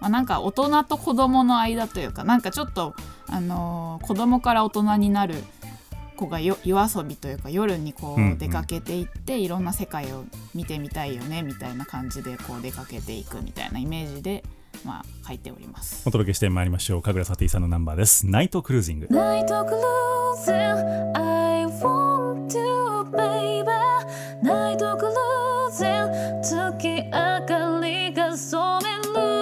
[0.00, 2.94] まあ、なんか大人と子供の間というかなんかちょっと、
[3.28, 5.36] あのー子供から大人になる
[6.16, 8.32] 子がよ夜遊びというか夜にこうんうん。
[8.34, 14.44] う出かけていって、いろんな世界を見てみたいよねみたいな感じでこう出かけていくみたいなイメージで、
[14.84, 16.02] まあ、書いております。
[16.06, 16.10] お。
[16.10, 17.02] 届けしてまいりましょう。
[17.02, 18.26] 神楽里井さんのナンバーです。
[18.26, 19.06] ナイトクルージング。
[19.06, 23.70] Night closing, I want to, baby.
[24.42, 24.78] Night
[25.74, 28.78] closing, 月明かりが染
[29.14, 29.33] める。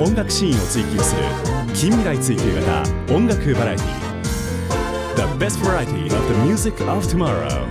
[0.00, 1.22] 音楽シーンを追求する
[1.74, 3.86] 近未来追求型音楽バラエティ
[5.14, 7.66] The best variety of the music of tomorrow.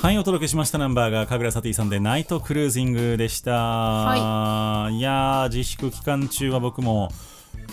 [0.00, 7.10] はいお届けしましたナンバーが神楽サティさんでナイトクルージングでした、、はいやー自粛期間中は僕も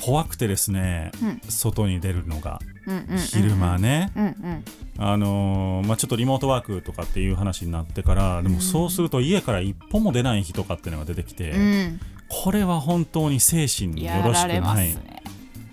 [0.02, 1.12] 怖くてですね、
[1.50, 4.64] 外に出るのがうんうんうん昼間ね、うんうん。
[4.98, 12.00] あのーまあ、ちょっとリモートワークとかっていう話になってからでもそうすると家から一歩も出ない日とかっていうのが出てきて、うん。
[12.30, 14.88] これは本当に精神によやろしくない。
[14.88, 15.24] ね。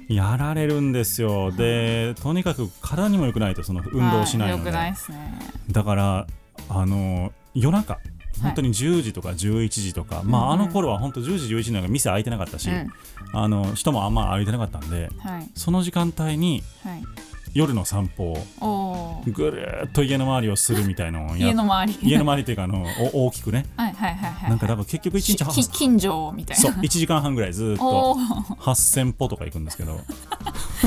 [0.08, 1.52] やられるんですよ。
[1.52, 4.94] でとにかく体にも良くないとその運動しないので、いね。
[5.70, 6.26] だから
[6.68, 7.98] あの夜中
[8.42, 12.88] 本当に10時とか11時とか、まああの頃は本当10時11時なんか店開いてなかったし、うん。
[13.32, 15.50] あの人もあんま歩いてなかったんではい。
[15.54, 17.02] その時間帯にはい
[17.54, 21.98] 夜の散歩をぐるーっと家の周りをするみたいなのをや家の周り。
[22.02, 23.66] 家の周りっていうかあのお大きくね。
[23.76, 24.50] はいはいはいはい。
[24.50, 30.00] なんか多分結局1日はき近所みたいそうな1時間半ぐらいずーっおとー8000歩とか行くんですけど。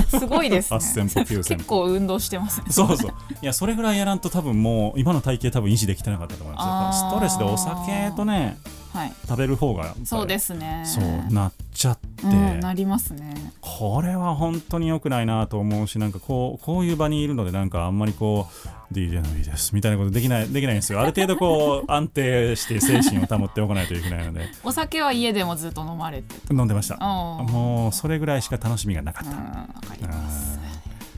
[0.10, 0.80] すごいですね。
[0.80, 1.44] 8000歩9000歩。
[1.44, 2.68] 結構運動してますね。
[2.70, 3.12] そうそう。
[3.42, 8.83] いやそれぐらいやらんと多分もう今の体型多分維持できてなかったと思いますストレスでお酒とねはい
[9.28, 10.84] 食べる方がそうですね。
[10.86, 13.54] そうなっちゃって、うんなりますね。
[13.62, 18.48] これは本当に良くないなと思うしなんかこうこういう場にいるのでなんかあんまりこ
[18.92, 21.02] う DJ のいいですみたいなことできないできないんですよ。
[21.02, 24.48] ある程度こう 安定して精神を保っておかないといけないので。
[24.64, 26.98] お酒は家でもずっと飲まれて飲んでました。
[26.98, 30.73] もうそれぐらいしか楽しみがなかった、うんわかります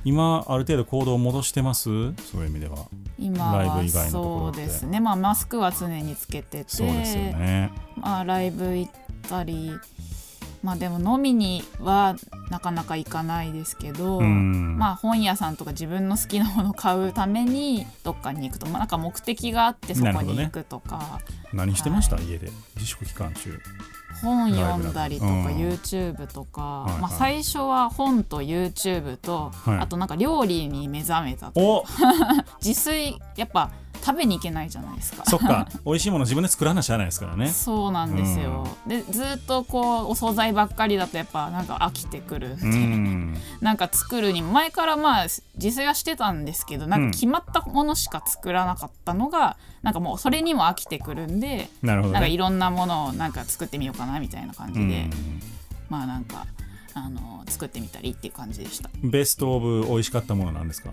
[0.06, 1.90] 今ある程度行動を戻してます？
[2.16, 2.78] そういう意味では。
[3.18, 5.00] 今はライブ以外のそうですね。
[5.00, 6.66] まあマスクは常につけてて。
[6.68, 7.72] そうですよね。
[7.98, 8.92] まあライブ行っ
[9.28, 9.72] たり
[10.62, 12.16] まあでも飲みには
[12.50, 14.78] なかなか行かないですけど、うん。
[14.78, 21.20] まあ本屋さんとか自分の好きなものを買うためにどっかに行くと、まあ、なんか目的があってそこに行くとか、
[21.54, 22.52] 何してました、家で。
[22.76, 23.60] 自粛期間中
[24.22, 27.02] 本読んだりとか、YouTube とか、はいはい。
[27.02, 29.78] まあ、最初は本と YouTube と、はい。
[29.80, 31.86] あとなんか料理に目覚めたとお。
[32.64, 33.72] 自炊やっぱ
[34.06, 35.26] 食べに行けないじゃないですか。
[35.26, 35.68] そっか。
[35.84, 37.48] 美味しいもの自分で作らなしゃあないですからね。
[37.50, 42.56] そうなんですよ、でずっとこうお惣菜ばっかりだとやっぱなんか飽きてくる。
[42.56, 43.38] んで、うん。
[43.62, 52.14] なんか作るに前からまあ自炊はしてたんですけどなんか決まったものしか作らなかったのが、なんかもうそれにも飽きてくるんでなるほどね。
[52.14, 55.42] なんかいろんなものをなんか作ってみようかなみたいな感じで、うん。
[55.90, 56.46] まあなんか
[56.94, 58.90] あの作ってみたりっていう感じでした。
[59.04, 60.92] ベストオブ美味しかったものなんですか？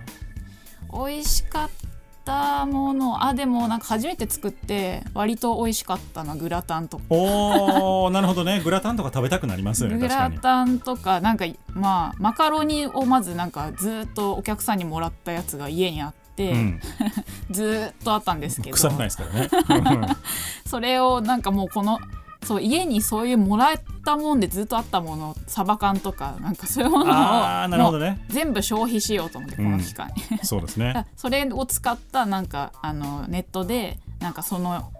[0.93, 7.05] 美味しかったものあでもなんか初めて作って割と美味しかったのはグラタンとか。
[7.11, 8.61] おーなるほどね。
[8.62, 16.81] グラタンとか食べたくなりますよねグラタンとかなんかまあマカロニをまずなんかずっとお客さんにもらったやつが家にあって、うん、
[17.51, 18.77] ずっとあったんですけど。
[18.77, 19.25] 腐らないですか
[19.68, 20.16] らね。
[20.66, 21.99] それをなんかもうこの
[22.45, 31.07] そう家にそういうもらったもんでずっとあったものサバ缶とかなんかそういうものをなるほどもねう全部消費しようと思ってこの期間に、そうですね。
[31.16, 34.93] それを使ったなんかあのネットでなんかその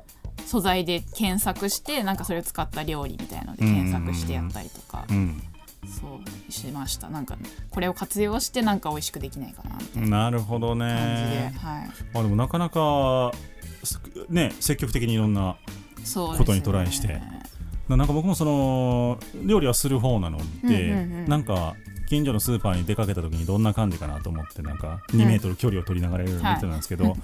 [0.47, 5.43] 素材で検索してなんかそれを使った料理みたいので検索してやったりとか、うん。
[5.85, 7.09] そうしました。
[7.09, 7.37] なんか
[7.71, 11.91] これを活用してなんか美味しくできないかなみたいななるほど感じで、ねはい。
[12.15, 13.33] あでもなかなか
[13.83, 15.57] すね積極的にいろんな
[16.15, 17.21] ことにトライして。
[17.89, 21.29] ななんか僕もその料理はする方なので、うんうんうん。
[21.29, 21.75] なんか
[22.09, 27.17] 近所のスーパーに出かけた時にどんな感じかなと思ってなんか2メートル距離を取りながらいろいろ見てたんですけど、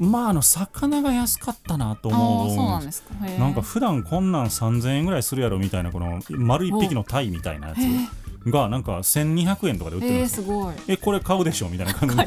[0.00, 3.14] まああの魚が安かったなとあ思うあそうなんですか。
[3.14, 10.42] なんか普段こんなん3000円ぐらいするやろみたいなこの丸一匹のタイみたいなやつがなんか1200円とかで売ってるんえー、ですよ。
[10.42, 10.74] すごい。
[10.88, 12.22] えこれ買うでしょみたいな感じで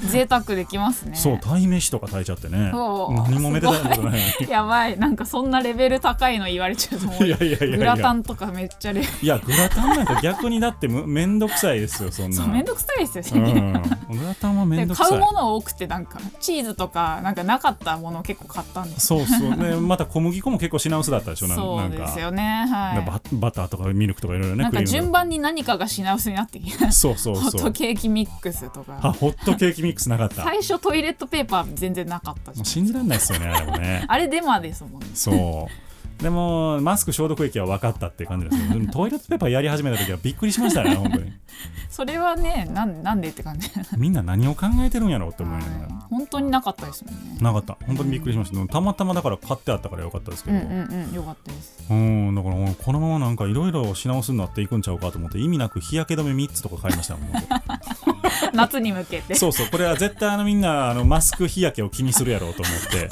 [0.08, 1.16] 贅沢できますね。
[1.16, 2.70] そう鯛めしとか炊いちゃってね。
[2.72, 4.98] 何もめでたいことない やばい。
[4.98, 7.24] なんかそんなレベル高いの言われちゃうともう。
[7.26, 12.36] いやいやいやグラタンとかめっちゃレいやグラタンなんか逆にだってむめんどくさいですよそんな。
[12.36, 13.80] そうめんどくさいですうよね、ん、グ
[14.26, 15.08] ラタンはめでんどくさい。
[15.10, 19.56] 買うもの多くてなんかチーズとかなんかなかったものを結構買ったんですそうそう。
[19.56, 21.48] ねまた小麦粉も結構品薄だったでしょ。
[21.48, 22.66] そうですよね。
[22.68, 23.04] はい。
[23.06, 26.90] ババターとかミルクとかいろいろねなんか順番に何かが品薄になってきて。
[26.90, 28.98] そうそうホッそうトケーキミックスとか。
[29.02, 30.42] あホットケーキミックスなかった。
[30.42, 34.04] も最初トイレットペーパー全然なかったじゃうん信じられないですよねあれもね。
[34.08, 35.06] あれデマですもんね。
[35.14, 35.87] そう
[36.18, 41.32] でもマスク消毒液は分かったっていう感じですけトイレットペーパーやり始めた時はびっくりしましたね本当に。
[41.90, 43.70] それはねなんなんでって感じ。
[43.96, 47.38] みんな何を考えてるんやろうって思いながら本当になかったですもんね。
[47.40, 47.76] なかった。
[47.86, 48.72] 本当にびっくりしました。
[48.72, 51.14] たまたまだから買ってあったからよかったですけど、うんうんうん。
[51.14, 51.86] よかったです。
[51.88, 57.44] うん、だからこのままなんかいろいろ品薄になっていくんちゃうかと思って意味なく日焼け止め3つとか買いましたもん僕。
[58.54, 59.34] 夏に向けて。
[59.34, 59.68] そうそう。
[59.68, 63.08] これは絶対あのみんなあのマスク日焼けを気にするやろうと思って。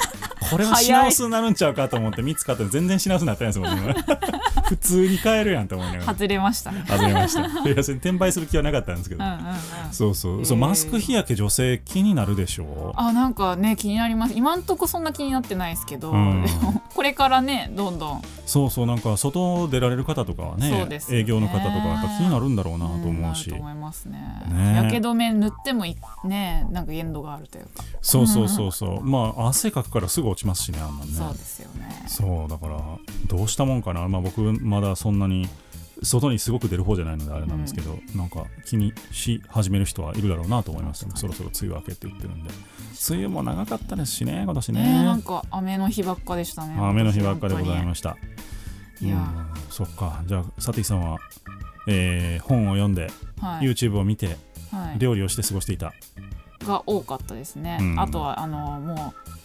[0.49, 3.95] これは品薄になるんちゃうかと思って3つ買って全然品薄になってないですもんね。
[4.05, 4.17] 今
[4.67, 6.13] 普通に買えるやんと思いながら。
[6.13, 6.83] 外れましたね。
[6.87, 7.41] 外れました。
[7.41, 9.55] いや転売する気はなかったんですけど、うんうんうん。
[9.91, 10.45] そうそう。
[10.45, 14.33] そうマスク日焼け女性気になるでしょあなんかね気になります。
[14.35, 16.45] 今んとこそんな気になってないですけど、うん。
[16.93, 18.21] これからねどんどん。
[18.45, 18.85] そうそう。
[18.85, 20.99] なんか外出られる方とかはねね。
[21.09, 24.43] 営業の方とかやっぱ気になるんだろうなと思うし、んなると思いますね。
[24.49, 24.75] ね。
[24.75, 29.03] やけ止め塗ってもいねなんか限度があるというか、そうそうそうそう。
[29.03, 31.13] まあ汗かくからすぐ落ちますしねあんなんね。
[31.13, 32.03] そうですよね。
[32.07, 32.77] そうだから
[33.27, 35.47] どうしたもんかな、まあ、僕まだそんなに
[36.03, 42.49] 外にすごく出る方じゃないのであれなんですけど、なんか気にし始める人はいるだろうなと思いましたねそろそろ梅雨明けって言ってるんで。
[43.09, 44.81] 梅雨も長かったですしね今年ね。
[44.81, 48.17] ねなんか雨の日ばっかでしたね雨の日ばっかでございましした
[48.99, 49.71] たいやうん。
[49.71, 50.23] そっか。
[50.25, 51.19] じゃあ佐藤さんは、
[51.87, 53.09] えー本を読んで、
[53.39, 54.37] はい、YouTube を見て
[54.71, 55.93] はい、料理をして過ごしていた、
[56.65, 57.99] が多かったですね、うん。
[57.99, 59.36] あとはあのもう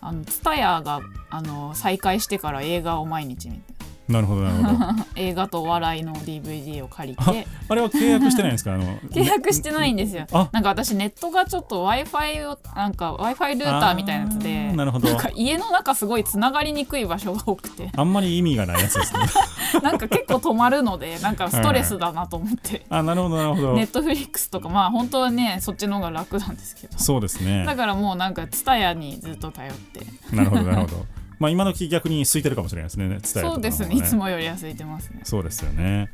[0.00, 3.74] あの TSUTAYA があの再開してから映画を毎日見て
[4.10, 5.04] なるほどなるほど。
[5.16, 7.46] 映画とお笑いの DVD を借りあて。
[7.68, 8.74] あれは契約してないんですか？
[8.74, 10.26] あの 契約してないんですよ。
[10.32, 15.12] あなんか私ネットがちょっと w i f i をなんか w i f i ルーターみたいなやつあでーなるほど。
[15.12, 17.90] んか家の中すごいつながりにくい場所が多くて。
[17.96, 19.20] あんまり意味がないやつですね。
[19.82, 22.84] なんか結構止まるのでなんかストレスだなと思って。
[22.90, 23.74] あなるほどなるほど。
[23.74, 26.98] ネットフリックスとかまあ本当はねそっちの方が楽なんですけど。
[26.98, 27.64] そうですね。
[27.64, 30.00] だからもうなんか TSUTAYA にずっと頼って。
[30.34, 31.06] なるほどなるほど
[31.40, 33.96] まあ今時逆に空いてるかもしれないですね伝えそうですね。
[33.96, 36.08] いつもよりは空いてますね、そうですよね。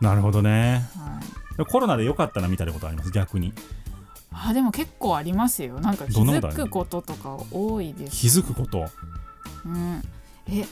[0.00, 0.86] なるほどね。
[1.56, 3.10] はい、コロナで良かったなみたいなことあります？
[3.10, 3.52] 逆に。
[4.30, 5.80] あでも結構ありますよ。
[5.80, 8.86] なんか気づくこととか多いです、気づくこと？
[9.64, 10.02] うん、
[10.48, 10.64] え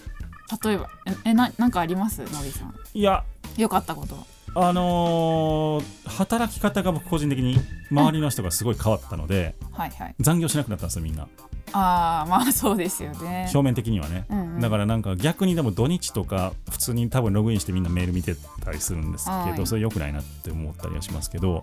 [0.63, 2.21] 例えばええななんかあります？
[2.21, 2.75] のりさん。
[2.95, 3.25] いや。
[3.57, 4.15] よかったこと
[4.59, 7.59] あのー働き方が僕個人的に
[7.91, 10.15] 周りの人がすごい変わったので、はいはい。
[10.19, 11.29] 残業しなくなったんですよみんな。
[11.73, 13.51] ああまあそうですよね。
[13.53, 14.61] 表面的にはね、うんうん。
[14.61, 18.35] だからなんか逆にでも土日とか普通に多分ログインしてみんなメール見て
[18.65, 19.67] たりするんですけど、はい。
[19.67, 21.61] それ良くないなって思ったりはしますけど、は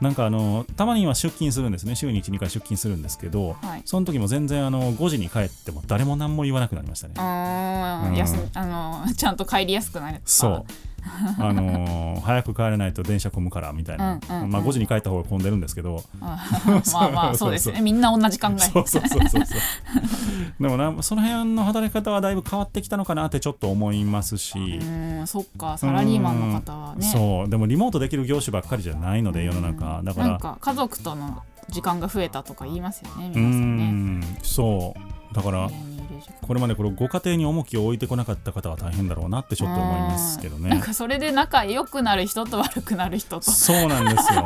[0.00, 0.04] い。
[0.04, 1.94] なんかあのたまには出勤するんですね。
[1.94, 3.82] 週に12回出勤するんですけど、はい。
[3.84, 7.14] その時も全然あの5時に帰っても誰も何も言わなくなりましたね。
[7.16, 7.22] うん。
[7.22, 10.20] あのちゃんと帰りやすくなる。
[10.24, 10.72] そう
[11.38, 14.50] あのー早く帰らないと電車混むからみたいな、うんうんうん。
[14.50, 16.38] まあ5時に帰った方が混んでるんですけど、 ま
[16.94, 17.80] あまあそうですよね。
[17.80, 18.58] みんな同じ考え。
[18.58, 19.60] そうそうそうそうそう。
[20.60, 24.84] でもなその辺の働き方はだいぶ変わってきたのかなってちょっと思いますし、う
[25.22, 25.78] んそっか。
[25.78, 27.06] サラリーマンの方はね。
[27.06, 27.48] そう。
[27.48, 30.02] でもリモートできる業種ばっかりじゃないので世の中。
[30.02, 30.28] だから。
[30.28, 35.34] なんか家族との時間が増えたとか言いますよねう皆さんそう。
[35.34, 35.89] だから家にいる時間
[36.50, 40.70] これまでこれご家庭に重きを置いてこなかった方は大変だろうなってちょっと思いますけどね。
[40.70, 43.52] なんかそれで仲良くなる人と悪くなる人と。
[43.52, 44.44] そうなんですよ、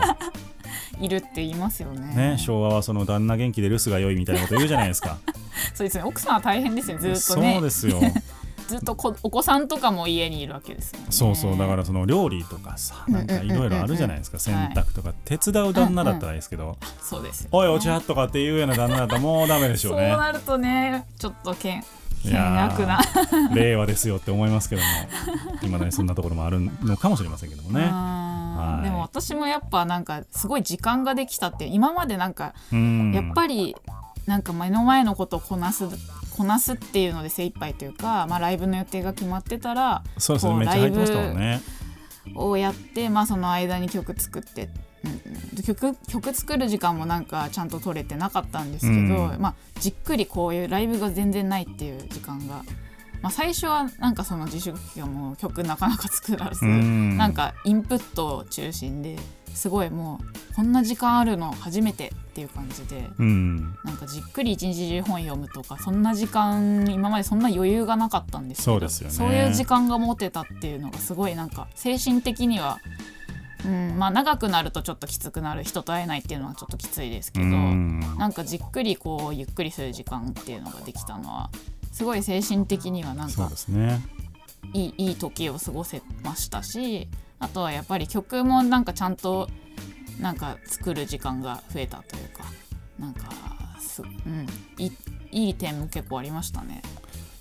[1.01, 2.33] いるって言いますよね。
[2.33, 5.17] ね、昭和はその旦那元気で留守が良いみたいなこと言うじゃないですか。
[5.73, 6.05] そうですね。
[6.05, 7.99] 奥さんは大変ですよずっとそうねですよ
[8.69, 11.01] ずっとこお子さんとかも家にいるわけですね。
[11.11, 16.77] そうそうだからその料理とかさなんかいろいろあるじゃないですかうんうんうん洗濯とか手伝う旦那だったらいいですけど。
[17.03, 20.09] そうですよ「おいお茶」とかっていうような旦那だったらもうダメでしょそううね。
[20.09, 21.83] なるとねちょっと険い
[22.25, 22.99] 険や悪な。
[23.01, 24.89] ー令和ですよって思いますけども
[25.63, 27.85] 今ねそんなところもあるのかもしれませんけどもね。
[27.85, 27.91] うん。
[27.91, 28.85] はい。
[28.85, 33.13] でも私もやっぱなんかすごい時間ができたって今までなんかうん。
[33.13, 33.77] やっぱり
[34.27, 35.85] なんか目の前のことをこなす
[36.37, 41.61] こなすっていうので精一杯というか、まあ、ライブの予定が決まってたらそうですねこうめっちゃ入ってましたもんね。
[42.35, 44.71] をやって、まあ、その間に曲作って、
[45.67, 49.03] 曲曲作る時間もなんかちゃんと取れてなかったんですけど、う
[49.37, 49.37] ん。
[49.39, 52.65] まあ、じっくりこういうライブが全然ないっていう時間が、
[53.21, 57.17] まあ、最初はなんかその自粛期間も曲なかなか作らず、うん。
[57.17, 59.17] なんかインプット中心で
[59.55, 63.09] すごいもうこんな時間あるの初めてっていう感じで。
[63.19, 63.77] うん。
[63.85, 69.11] なんかじっくり一日中本読むとかそんな時間今までそんな余裕がなかったんですけどそうね。
[69.13, 72.79] そういう時間が持てたっていうのがすごいなんか精神的には、
[73.65, 78.01] うんまあ、長くなるとちょっときつくなる人と会えないっていうのはちょっときついですけど、うん。
[78.19, 81.51] なんかじっくりこうゆっくりする時間っていうのができたのは
[81.93, 84.01] すごい精神的にはなんかね。
[84.73, 87.09] いいいい時を過ごせましたし
[87.45, 89.49] あとはやっぱり曲もなんかちゃんと
[90.19, 92.45] なんか作る時間が増えたというか
[92.99, 93.29] なんか
[93.79, 94.47] す、うん、
[94.79, 94.93] いい
[95.31, 96.81] いい点も結構ありましたね。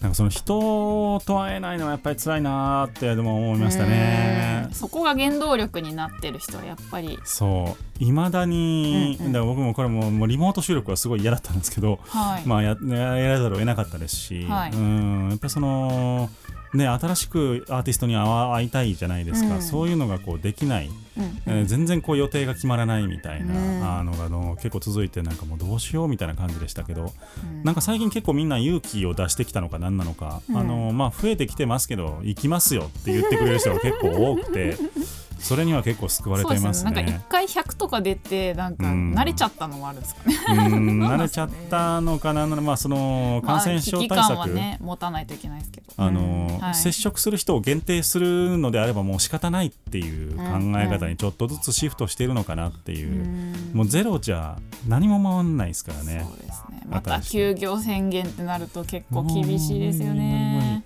[0.04, 4.68] なんかその人と会えないのはやっぱり辛いなーってでも思いましたね。
[4.74, 7.18] そこが原動力になってる人はやっぱり。
[7.24, 8.04] そう。
[8.04, 9.32] いまだに、うんうん。
[9.32, 14.72] だから僕もこれももうリモート収録はすごい嫌だったんですけど、はい、まあややらざるを得なかったですし、はい。
[14.74, 15.30] うん。
[15.30, 16.30] やっぱりその
[16.74, 19.62] ね新しくアーティストに会いたいじゃないですか、うん。
[19.62, 21.41] そういうのがこうできない、うん。
[21.45, 27.64] えー全然こう予定が決まらないみたいな、うんあのがの結構続いてなんかもうどうしようみたいな感じでしたけど、うん。
[27.64, 30.57] なんか最近結構みんな勇気を出してきたのか何なのか、うん。
[30.57, 34.78] あのまあ増えてきてますけど行きますよって言ってくれる人が結構多くて
[35.44, 36.91] それには結構救われていますすね。
[36.91, 37.04] ね。
[37.04, 39.14] なんか一回100とか出てなんかうん。
[39.14, 45.88] 慣れちゃったのもあるんですかね、 慣れちゃったのかな、まあ、その感染症対策、まあね持たないといけないですけど。
[45.98, 46.76] あのうんはい。
[46.76, 50.44] 接触する人を限定するのであればもう仕方ないっていう考
[50.80, 53.72] え方にちょっとずつシフトしているのかなっていう、うん。
[53.74, 56.26] もうゼロじゃ何も回んないですからね。
[56.28, 56.84] そうですね。
[56.88, 60.84] また休業宣言ってなると結構厳しいですよね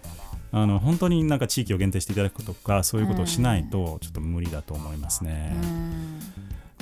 [0.51, 5.55] あの本当になんか地域を限定していただくとかそういうことをしないとちょっと無理だと思いますね。
[5.61, 6.19] うん。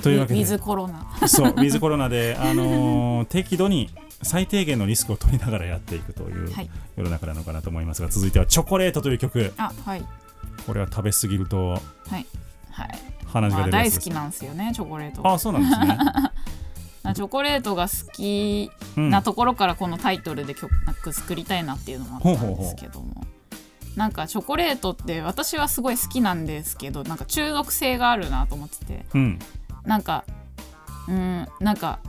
[0.02, 0.40] というわけで。
[0.40, 1.28] ウィズコロナ。
[1.28, 3.90] そうウィズコロナで、あのー適度に
[4.22, 6.70] 最低限のリスクを取りながらやっていくというはい。
[6.96, 9.52] 世の中なのかなと思いますが続いては「チョコレート」という曲。
[9.56, 10.04] あはい。
[10.66, 11.78] これは食べ過ぎるとは
[12.18, 12.26] い。
[12.70, 12.88] はい。
[13.26, 15.26] 鼻血まあが出るやつです大好きなんですよねチョコレート。
[15.26, 15.98] あそうなんですね、
[17.02, 23.25] なチョコレートが好きうんなところからこのタイトルで曲作りたいなっていうのもあったんですけども
[23.96, 29.06] なんかチョコレートって私はすごい好きなんですけどなんか中毒性があるなと思ってて。
[29.14, 29.38] うん。
[29.84, 30.24] なんか
[31.08, 32.00] うんなんか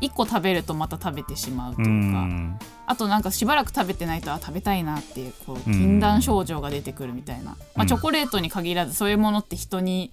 [0.00, 2.20] 1個食べるとまた食べてしまうとういうか。
[2.20, 2.58] ん。
[2.86, 10.10] あとなんかしばらく食べてないとあ食べたいなっていうこううん禁断症状が出てくるみたいな、まあ、うんチョコレートに限らずそういうものって人に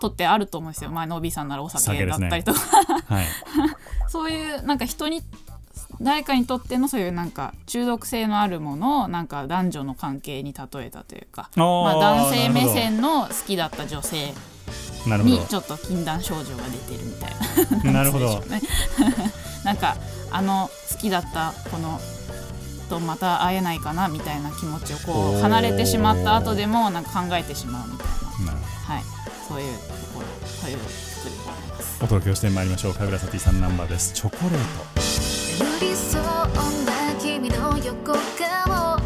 [0.00, 2.60] とってあると思うんですよ、まあ、ノビーさんならお酒だったりとか、
[3.06, 3.26] はい
[4.08, 5.22] そういうなんか人に
[6.02, 14.32] 誰かにとってのそういうなんか中毒性のあるものをなんか男女の関係に例えたというかまあ、男性目線の好きだった女性
[15.06, 17.30] にちょっと禁断症状が出てるみたい
[17.78, 17.84] な。
[17.84, 18.42] どなるほど。
[19.64, 19.96] なんか
[20.30, 22.00] あの好きだったこの
[22.88, 28.06] とまた会えないかなみたいな気持ちをこう離れてしまった後でもなんか考えてしまうみたい
[28.46, 29.02] な、はい、
[29.48, 29.82] そういうと
[30.14, 32.04] ころそういう曲でございます。
[32.04, 32.94] お届けをしてまいりましょう。
[32.94, 34.12] 神楽サティさんナンバーです。
[34.12, 35.00] チョコレート。
[35.00, 35.21] 寄
[35.80, 36.24] り添っ
[36.86, 38.98] た君の横顔。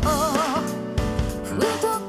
[1.44, 2.05] ふと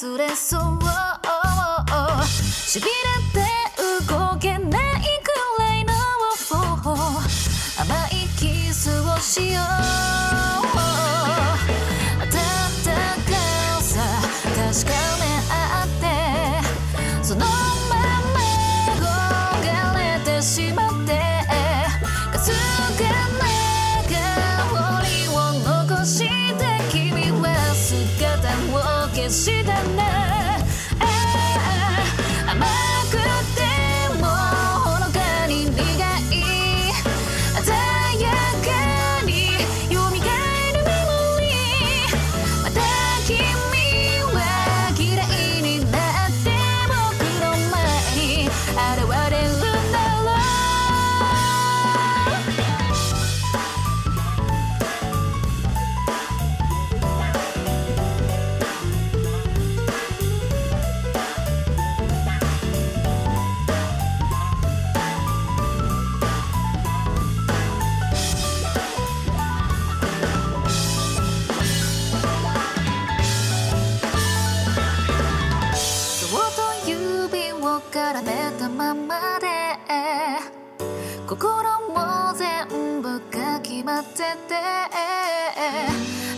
[0.00, 0.69] 忘れそう。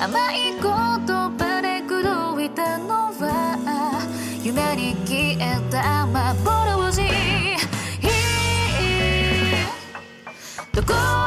[0.03, 4.03] 甘い言葉で口説いたのは
[4.43, 7.03] 夢に消えた幻。
[10.73, 11.22] どこ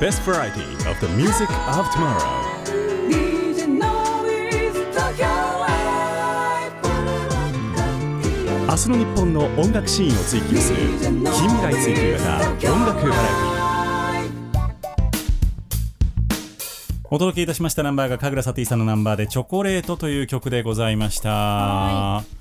[0.00, 2.18] best variety of the music of tomorrow.
[3.10, 3.68] DJ
[8.66, 14.70] 明日の日本の音楽シーンを追求する近未来追求型音楽バラエティ
[17.10, 22.39] お届けいたしましたナンバーが神楽サティさんのナンバーで「チョコレート」という曲でございました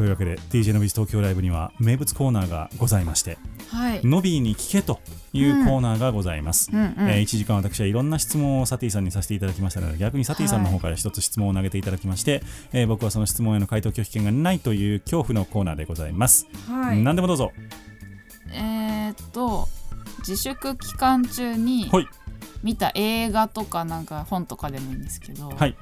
[0.00, 3.36] というわけで DJ のビズ東京ライブには名物コーナーがございまして
[3.68, 4.00] はい。
[4.02, 4.98] ノビーに聞けと
[5.34, 6.80] いうコーナーがございます、うん。
[6.80, 12.42] うんえー1時間私はいろんな質問をサティさんにさせていただきましたので逆にサティさんの方から一つ質問を投げていただきまして、
[12.72, 17.02] えー僕はその質問への回答拒否権がないという恐怖のコーナーでございます、はい。
[17.02, 17.52] 何でもどうぞ。
[18.54, 19.68] えーっと
[20.20, 22.08] 自粛期間中にはい。
[22.62, 25.76] 見た映画とかなんか本とかでもいいんですけど、はい。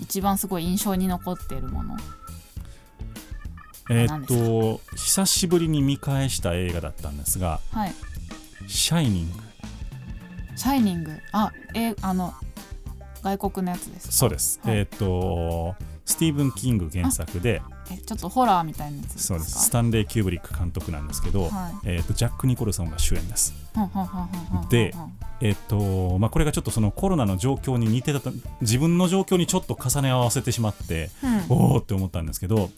[0.00, 1.96] 一番すごい印象に残っているもの
[3.90, 7.94] えーっと久しぶりに見返した映画だったんですがはい
[8.68, 9.38] 「シャイニング
[10.56, 12.34] 「シャイニング」あえあの
[13.22, 14.78] 外国のやつです」そうです、はい。
[14.78, 15.74] えーっと
[16.04, 17.60] スティーブン・キング原作で
[17.90, 19.22] えちょっとホラーみたいなやつですか？
[19.24, 19.64] そうです。
[19.66, 21.88] スタンレー・キューブリック監督なんですけど、はい。
[21.88, 23.52] えーっとジャック・ニコルソンが主演です
[24.70, 24.94] で
[25.40, 28.32] えっとまあ、これがちょっとそのコロナの状況に似てたと
[28.62, 31.56] 自分の状況にちょっと重ね合わせてしまって、うん。
[31.56, 32.70] おおって思ったんですけど、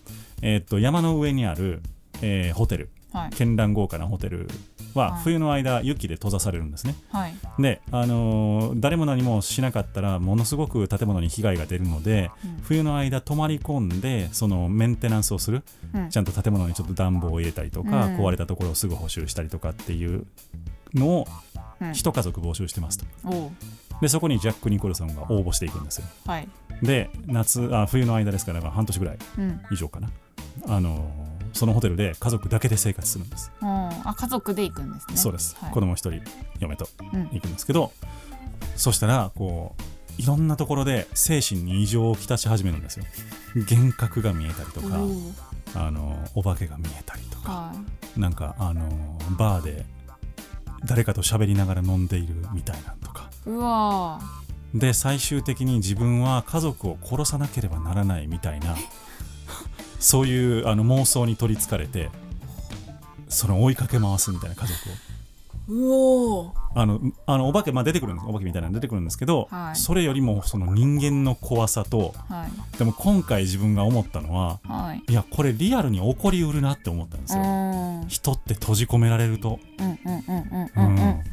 [0.42, 1.82] えっと山の上にある、
[2.22, 2.90] えーホテル。
[3.12, 3.30] はい。
[3.30, 4.46] 絢爛豪華なホテル
[4.94, 5.22] ははい。
[5.24, 6.94] 冬の間雪で閉ざされるんですね。
[7.10, 7.34] はい。
[7.58, 12.60] で、あのー誰も何もしなかったらものすごく建物に被害が出るので、うん。
[12.62, 16.08] 冬の間泊まり込んでそのメンテナンスをする、うん。
[16.10, 18.16] ちゃんと建物にちょっと暖房を入れたりとか、うん。
[18.16, 20.24] 壊れたところをすぐ補修したりとかっていう
[20.94, 21.28] のを
[21.80, 21.92] うん。
[21.92, 23.06] 一家族募集してますと。
[24.00, 26.06] でそこにジャック・ニコルソンが応募していくんですよ。
[26.26, 26.48] はい。
[26.82, 29.60] で夏あ冬の間ですからまあ半年ぐらいうん。
[29.72, 30.08] 以上かな
[30.66, 33.68] あのーそのホテルで家族だけで生活するんです、うん。
[33.68, 35.16] あ家族で行くんですね。
[35.16, 35.72] そうです、はい。
[35.72, 36.22] 子供一人
[36.60, 37.28] 嫁とうん。
[37.32, 37.92] 行くんですけど
[38.76, 43.04] そしたらこういろんなところで精神に異常をきたし始めるんですよ。
[43.56, 44.98] 幻覚が見えたりとか
[45.74, 47.72] あのお化けが見えたりとかは
[48.16, 49.86] なんかあのバーで
[50.84, 53.30] 誰かと喋りながら飲んでいるみたいなのとか。
[53.46, 54.20] いうわ
[54.74, 58.76] で最終的に自分は家族を殺さなければならないみたいな
[60.00, 62.10] そういうあの妄想に取りつかれて
[63.28, 64.92] その追いかけ回すみたいな家族を。
[65.68, 68.26] うおあのあのお化け、まあ、出てくるんです。
[68.28, 69.76] お化けみたいなの出てくるんですけど、はい。
[69.76, 72.78] それよりもその人間の怖さとはい。
[72.78, 75.02] でも今回自分が思ったのははい。
[75.08, 81.24] いやこれリアルに起こりうるなって思ったんですうよ人って閉じ込められると、うんうんうんうんううんん。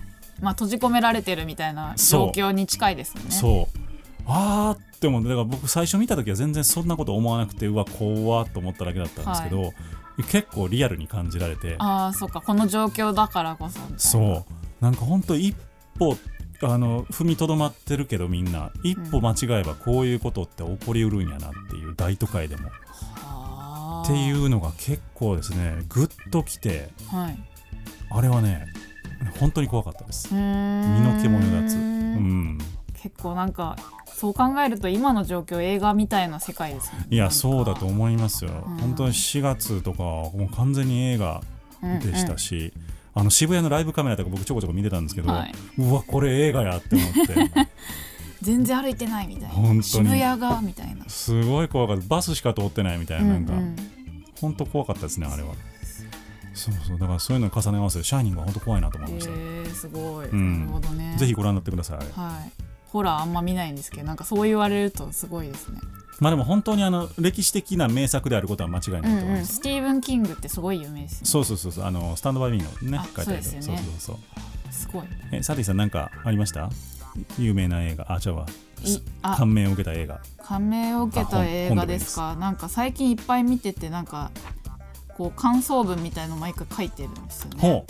[0.41, 3.31] まあ閉じ込められてるみたいな状況に近いですよね。
[3.31, 3.79] そう
[4.27, 9.73] あーって思ってだから僕最初見た時は全然そんなこと思わなくてうわ怖っと思っただけだったんですけど、
[10.29, 11.75] 結構リアルに感じられて。
[11.79, 14.83] ああそっかこの状況だからこそそう。
[14.83, 15.55] なんかほんと一
[15.97, 16.17] 歩
[16.63, 22.69] あの踏みとどまってるけどみんな一歩間違えばこういうことって起こりうるんやなっていう大都会でも。
[22.69, 27.37] はあっていうのが結構ですねグッときてはい。
[28.09, 28.65] あれはね
[29.39, 30.33] 本当に怖かったです。
[30.33, 31.75] 身身の毛もよだつ。
[31.75, 32.57] うん
[33.01, 33.75] 結構なんか
[34.07, 37.07] そう考えると今の状況映画みたいな世界ですよね。
[37.09, 38.77] いやそうだと思いますよ、うん。
[38.77, 41.41] 本当に4月とかはもう完全に映画
[42.01, 42.73] でしたし、
[43.13, 45.53] あの渋谷のライブカメラとか僕ちょこちょこ見てたんですけど、うんはい。
[45.77, 47.67] うわこれ映画やって思って。
[48.41, 49.49] 全然歩いてないみたいな。
[49.49, 49.83] 本当に。
[49.83, 51.05] 渋谷がみたいな。
[51.07, 52.03] すごい怖かった。
[52.07, 53.59] バスしか通ってないみたいななんか、うん。
[53.59, 53.75] うん
[54.39, 55.55] 本当怖かったですねあれは。
[56.53, 56.99] そうそう。
[56.99, 60.59] だからそういうのを重ね合わせてシャイニングは本当怖いなと思いました、えー、すごい、ん。
[60.59, 61.15] なるほどね。
[61.17, 61.97] ぜひご覧になってください。
[61.97, 65.79] はいホラーあんま見ないんですけどなんかそう言われるとすごいですね。
[66.19, 69.23] まあでも本当にあの歴史的な名作であることは間違いないとうんうん。
[69.25, 71.25] 思います、スティーブン・キングってすごい有名ですよね。
[71.25, 73.43] そうそうそうそうあのスタンドバイミーのねあ書いてある。
[73.43, 73.77] そうですよね。
[73.77, 74.73] そうそうそう。
[74.73, 76.69] すごいえサティさんなんかありました？
[77.37, 78.11] 有名な映画？
[78.11, 78.45] あ違うわ。
[78.83, 79.35] いあ。
[79.35, 80.19] 感銘を受けた映画。
[80.43, 82.35] 感銘を受けた映画ですか？
[82.35, 84.31] なんか最近いっぱい見ててなんか
[85.17, 87.59] こう感想文みたいの毎回書いてるんですよね。
[87.59, 87.85] ほ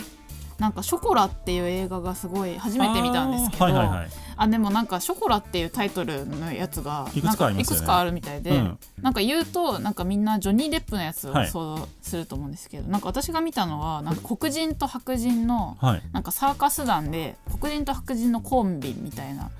[0.58, 4.08] なんか「ショコラ」っていう映画がすごい初めて見たんですけどあーはいはいはい。
[4.40, 7.36] あでもなんか「ショコラ」っていうタイトルのやつがいくつ
[7.84, 8.78] かあるみたいで、うん。
[9.00, 11.48] なんか言うとなんかみんなジョニー・デップのやつをはい。
[11.48, 16.02] 想像すると思うんですけど、なんか私が見たのはなんか黒人と白人のはい。
[16.12, 19.50] なんかサーカス団で黒人と白人のコンビみたいな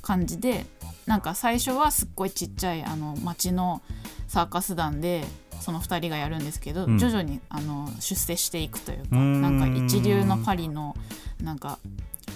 [0.00, 0.64] 感じで
[1.06, 3.82] なんか最初はすっごいちっちゃいあの町の
[4.28, 5.24] サーカス団で
[5.62, 6.98] その2人がやるんですけど、うん。
[6.98, 10.96] 徐々にあの出世していくというかなんか一流のパリの
[11.42, 11.78] なんか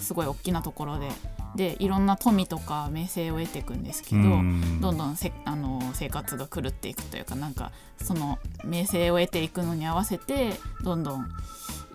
[0.00, 1.08] すごい大きなところで
[1.56, 4.80] でいろんな富とか名声を得ていくんですけど、うん。
[4.80, 7.72] どんどんせあの生活が狂っていくというかなんか
[8.02, 10.52] その名声を得ていくのに合わせて
[10.82, 11.28] どんどん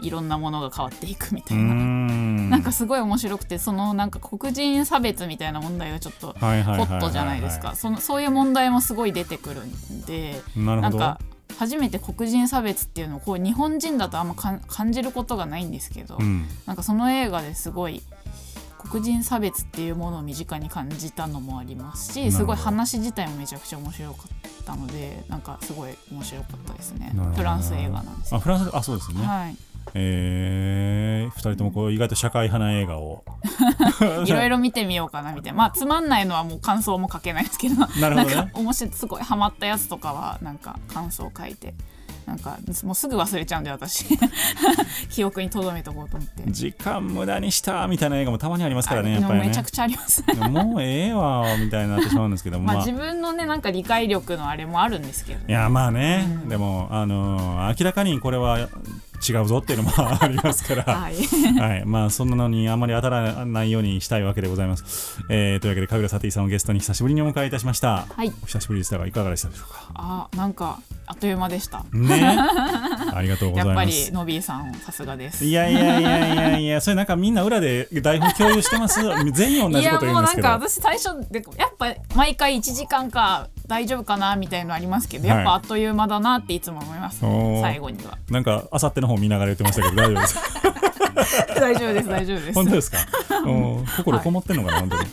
[0.01, 1.73] いろんなものが変わっていくみたういな。
[1.73, 2.49] ん。
[2.49, 7.75] なんかすごい面白くてそのなんか黒人差別みたいな問題がちょっとホットじゃないですか。
[7.75, 11.19] そのそういう問題もすごい出てくるんでなんか
[11.57, 16.45] 初めて黒人差別っていうのをこう日本人だとあんまかん感じることがないんですけど、うん。
[16.65, 18.01] なんかその映画ですごい
[18.89, 27.13] 黒人差別っていうものを身近に感じたのもありますしすごい話自体もめちゃくちゃ面白かったのでなんかすごい面白かったですね。
[27.35, 28.37] フランス映画なんですよ。
[28.37, 29.55] あフランスあそうですね、はい
[29.93, 33.23] えー、2人ともこう意外と社会派な映画を。
[34.25, 35.57] いろいろ見てみようかなみたいな。
[35.57, 37.75] まあつまんないのはもう感想も書けないですけど。
[37.75, 38.35] なるほどね。
[38.35, 41.73] なんか面白いすごいハマったやつとかはなんか感想を書いて。
[42.25, 44.05] なんかもうすぐ忘れちゃうんで私。
[45.09, 46.43] 記憶に留めとこうと思って。
[46.51, 49.39] 時間無駄にしたみたいな映画もたまにありますからねやっぱりね。
[49.39, 50.23] もうめちゃくちゃあります。
[50.49, 52.75] もうええわみたいになってしまうんですけども まあ。
[52.77, 56.49] まあ自分のねなんか理解力のあれもあるんですけどいやまあね、うん。
[56.49, 58.69] でもあのー明らかにこれは
[59.27, 61.15] 違うぞっていうのもありますから、はい
[61.59, 65.19] はい、まあそんなのにあまり当たらないようにしたいわけでございます。
[65.29, 68.05] えー、というわけで神楽サティさんをゲストに久しぶりにお迎えいたしました。
[68.15, 69.91] はいお久しぶりでしたがいかがでしたでしょうか？
[69.95, 72.15] あなんかあっという間でしたね、
[73.13, 74.13] ありがとうござやっぱりいます。
[74.13, 79.01] ノビーさんさすがですいやいやいやいやいや、それなんかみんな裏で台本共有してます？
[79.33, 80.49] 全員同じいやこと言うんですけど。
[80.49, 90.41] もうなんか私最初でやっぱ毎回1時間か大丈夫かなみたいのありますけどやっぱあっという間だなっていつも思います、おー最後にはなんかあさっての方見ながら言ってましたけど大丈夫ですか？
[91.61, 92.97] 大丈夫です大丈夫です本当ですか？
[93.97, 95.03] 心こもってんのかな、本当に。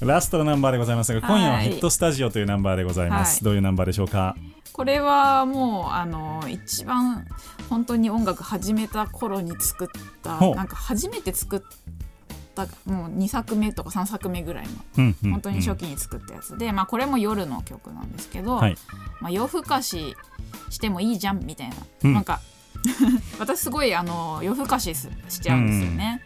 [0.00, 3.36] ラストのナンバーでございますが、今夜ははいヒットスタジオというナンバーでございます。
[3.36, 4.34] はいどういうナンバーでしょうか？
[4.72, 7.24] これはもうあの一番
[7.70, 9.88] 本当に音楽始めた頃に作っ
[10.22, 11.60] たなんか初めて作っ
[12.54, 18.76] たもう2作目とか3作目ぐらいのうんうん、本当に初期に作ったやつで、まあこれも夜の曲なんですけど、はい。
[19.20, 20.16] まあ、夜更かし
[20.70, 22.14] してもいいじゃんみたいな、うん。
[22.14, 22.40] なんか
[23.38, 26.20] 私すごいあの夜更かしすしちゃうんですよね。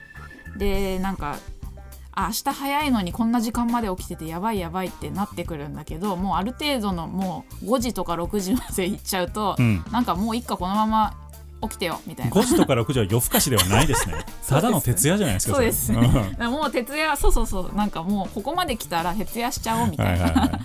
[0.56, 1.38] でなんか
[2.12, 9.84] あ明日早いのにこんな時間まで起きててやばいやばいってなってくるんだけどもうある程度のもう5時とか6時まで行っちゃうと、うん。
[9.90, 11.14] なんかもういっかこのまま
[11.68, 12.32] 起きてよみたいな。
[12.32, 14.14] 5時とか6時は夜更かしではないですね。
[14.46, 15.54] ただの徹夜じゃないですか。
[15.54, 16.08] そうですれね。
[16.08, 20.60] だからもう徹夜そうそうそうなんかもうここまで来たら徹夜しちゃおうみうんたいな、はいはいは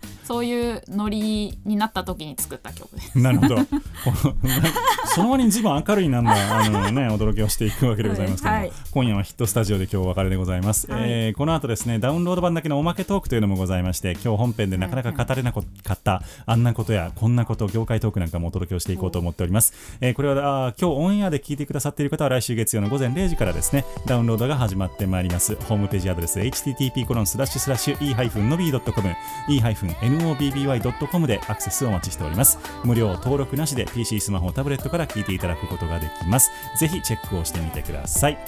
[0.24, 3.18] そういうノリになった時に作った曲です。
[3.18, 3.22] い。
[3.22, 3.56] なるほど。
[5.14, 23.84] その割に随分明るいなんだあのね驚きをしていくわけでございますけども、はい今夜はヒットスタジオで今日お別れでございます、はいえーこの後ですねダウンロード版だけのおまけトークというのもございまして今日本編でなかなか語れなかったあんなことやこんなこと業界トークなんかもお届けをしていこうと思っております、えーこれはあ今日オンエアで聞いてくださっている方は来週月曜の午前0時からですね。
[24.06, 25.54] ダウンロードが始まってまいります。
[25.54, 29.14] ホームページアドレス http コロンスラッシュスラッシュ e-nobby.com
[29.48, 32.58] e-nobby.com でアクセスお待ちしております。
[32.84, 36.50] 無料登録なしで PC スマホタブレットから聞いていただくことができます。
[36.78, 38.38] ぜひチェックをしてみてください。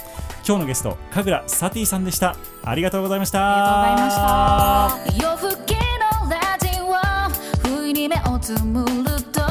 [0.47, 2.35] 今日のゲスト神楽サティさんでした。
[2.63, 3.93] ありがとうございました。
[3.93, 5.27] ありがとうございました。
[5.27, 6.89] 夜更けのラジオ。
[7.67, 9.41] 不意に目をつむると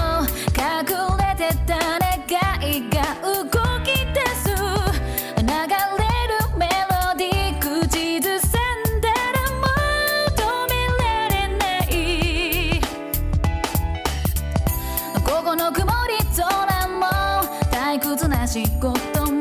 [0.57, 0.87] 隠
[1.19, 2.08] れてた願
[18.29, 19.38] 同じこと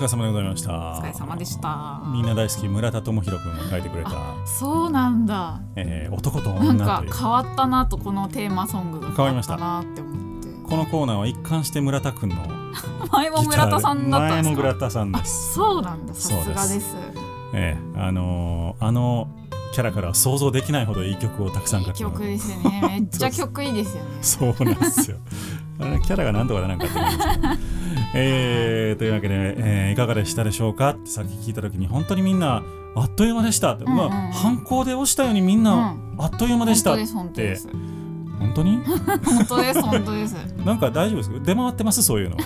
[0.00, 0.72] 疲れ様でございました。
[0.72, 2.00] お疲れ様でした。
[2.12, 4.10] みんな大好き村田智弘君が書いてくれた、
[4.46, 5.60] そうなんだ。
[5.76, 7.10] えー男となん女という。
[7.10, 9.08] か変わったなとこのテーマソングが。
[9.08, 9.56] 変わりました。
[9.56, 10.48] なって思って。
[10.68, 12.36] このコーナーは一貫して村田君の
[13.12, 14.54] 前も村田さんだったんですか？
[14.54, 15.54] 前も村田さんです。
[15.54, 16.14] そうなんだ。
[16.14, 16.96] さすがです。
[17.52, 19.28] ええあのーあの
[19.72, 22.80] キャラからは想像できないほどいい曲をたくさん書きま曲ですよね。
[22.88, 24.10] めっちゃ曲いいですよね。
[24.20, 25.18] そうなんですよ。
[25.80, 27.79] あれキャラがなんとかならんかったんですけど。
[28.14, 30.90] えー、というわけで、えーいかがでしたでしょうか？
[30.90, 32.62] ってさっき聞いた時に本当にみんな
[32.96, 33.74] あっという間でした。
[33.74, 33.96] うんうん。
[33.96, 36.94] まあ反抗で押したようにみんな、あっという間でした。
[36.94, 37.68] っ本当です本当てです。
[38.38, 38.76] 本当に？
[38.84, 40.34] 本当です本当です。
[40.64, 41.38] なんか大丈夫ですか？
[41.44, 42.02] 出回ってます？
[42.02, 42.36] そういうの。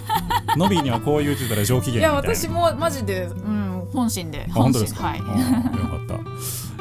[0.57, 2.09] ノビーにはこう言うてたら上機い嫌いな。
[2.09, 4.47] や私もマジでうん本心で。
[4.51, 5.19] あ本本当ではい。
[5.19, 5.31] よか
[5.97, 6.15] った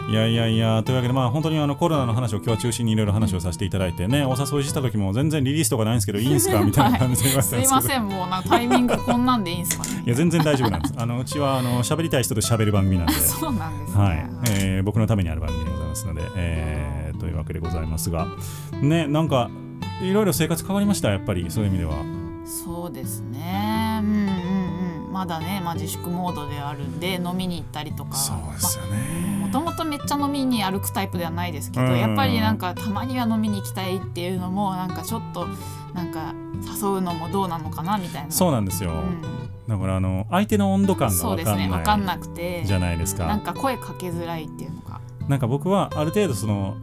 [0.10, 7.82] いやいやいやというわけでまあ本当にあのコロナの話を今日は中心にいろいろ話をさせていただいてねお誘いした時も全然リリースとかないんですけどいいんすかみたいな感じで言われたすんですけど、い。
[7.82, 10.94] ませんもうなんかタイミングこんなんでいいんすかねいや全然大丈夫なんです。
[11.00, 14.04] あのうちはあの喋りたい人と喋る番組なんで、そうなんですね。
[14.04, 18.28] はい、えー僕のためにある番組でございますので、えーというわけでございますが、
[18.82, 19.50] ねなんか
[20.02, 21.10] いろいろ生活変わりました？
[21.10, 21.94] やっぱりそういう意味では。
[22.46, 24.02] そうですね。
[24.04, 24.53] うん
[25.14, 28.16] まだね、まあ、自粛モードであるんで飲みに行ったりとか。
[28.16, 29.38] そうですよね。
[29.40, 35.48] もともとめっちゃ飲みに歩くタイプではないですけど、うんやっぱりなんかたまには飲みに行きたいっていうのもなんかちょっと
[35.94, 36.34] なんか
[36.66, 38.32] 誘うのもどうなのかなみたいな。
[38.32, 38.90] そうなんですよ。
[38.90, 39.22] うん。
[39.68, 43.54] だからあの相手の温度感がそうですわかんないね分かんなくてじゃないですなんか。
[43.54, 46.76] か声かけづらいっていうのがなんか僕はある程度その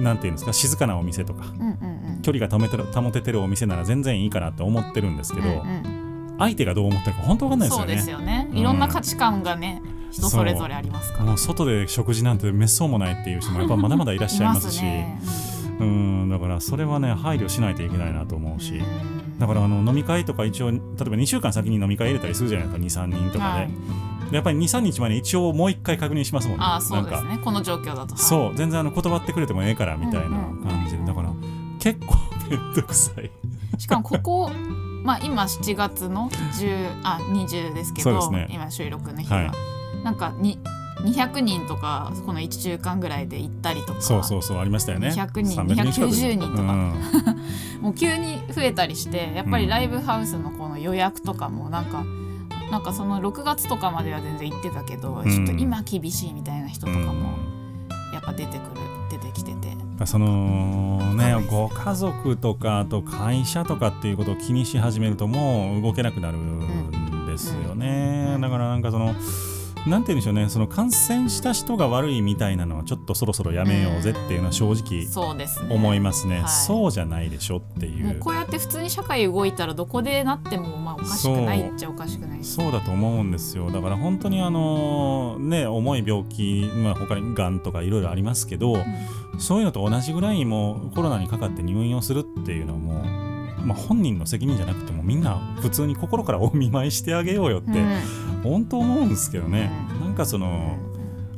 [0.00, 1.66] なんていうんですか静かなお店とかうんうん
[2.14, 2.22] うん。
[2.22, 6.07] 距離が保てる保ててるお店なら全然いいかなって思ってるんですけど、うんうん
[6.38, 7.96] 相手がどう思ってるか本当わかんないですそうよね。
[7.96, 8.48] ですよね。
[8.52, 11.24] いろんな価値観がね、人それぞれありますから。
[11.24, 14.82] もう外で食事なんて滅相もないっていう人もやっぱ まだまだいらっしゃいますし。
[14.82, 15.20] ね。
[15.80, 16.28] うん。
[16.30, 18.80] だからそれはね配慮しないといけないなと思うし。
[19.38, 23.68] だからあの飲み会とか一応例えば2週間先に飲み会入れたりするじゃないですか23人とかで、はい。
[24.30, 26.64] でやっぱり23日前に一応もう一回確認しますもんね。
[26.64, 27.38] ああそうですね。
[27.42, 28.14] この状況だと。
[28.14, 28.22] はい。
[28.22, 28.56] そう。
[28.56, 31.32] 全然あの断ってくれてもええからみたいな感じで、だから
[31.78, 32.16] 結構
[32.50, 33.30] めんどくさい。
[33.78, 34.50] しかもここ
[35.08, 38.46] まあ今7月の10あ20ですけどね。
[38.50, 40.04] 今収録の日が、はい。
[40.04, 40.58] なんかに
[40.98, 44.02] 200人とかこの1週間ぐらいで行ったりとか。
[44.02, 45.08] そうそうそうありましたよね。
[45.08, 46.62] 200人300近く290人とか。
[46.62, 46.94] うん。
[47.80, 52.04] もう急に増えたりしてやっぱりライブハウスのこの予約とかもなんか、
[52.70, 58.12] なんかその6月とかまでは全然行ってたけど、うんちょっと今厳しいみたいな人とかもうん。
[58.12, 58.87] やっぱ出てくる
[60.06, 69.14] そのねご家族とかあと会社とかっていうことを気にし始めるともう動けなくなるんですよね、だからなんかその
[69.86, 70.48] なんて言うんでしょうね。
[70.48, 75.74] その感染した人が悪いみたいなのはちょっとそろそろやめようぜっていうのは正直そうですね。
[75.74, 76.48] 思いますね、はい。
[76.48, 78.18] そうじゃないでしょっていう。
[78.18, 82.72] こうやって普通に社会動いたらどこでなってもまあおかしくないっちゃおかしくないしそう。
[82.72, 83.70] だと思うんですよ。
[83.70, 88.76] だから本当にあのね重い病気、まあ、他にがんとかいろいろありますけど、
[89.38, 97.98] そういうのと同じぐらいもうコロナにかかって入院をするっていうのはもう、まあ、本人の責任じゃなくてもみんな普通に心からお見舞いしてあげようよって、うん。
[98.42, 100.76] 本当思うんですけどね、なんかその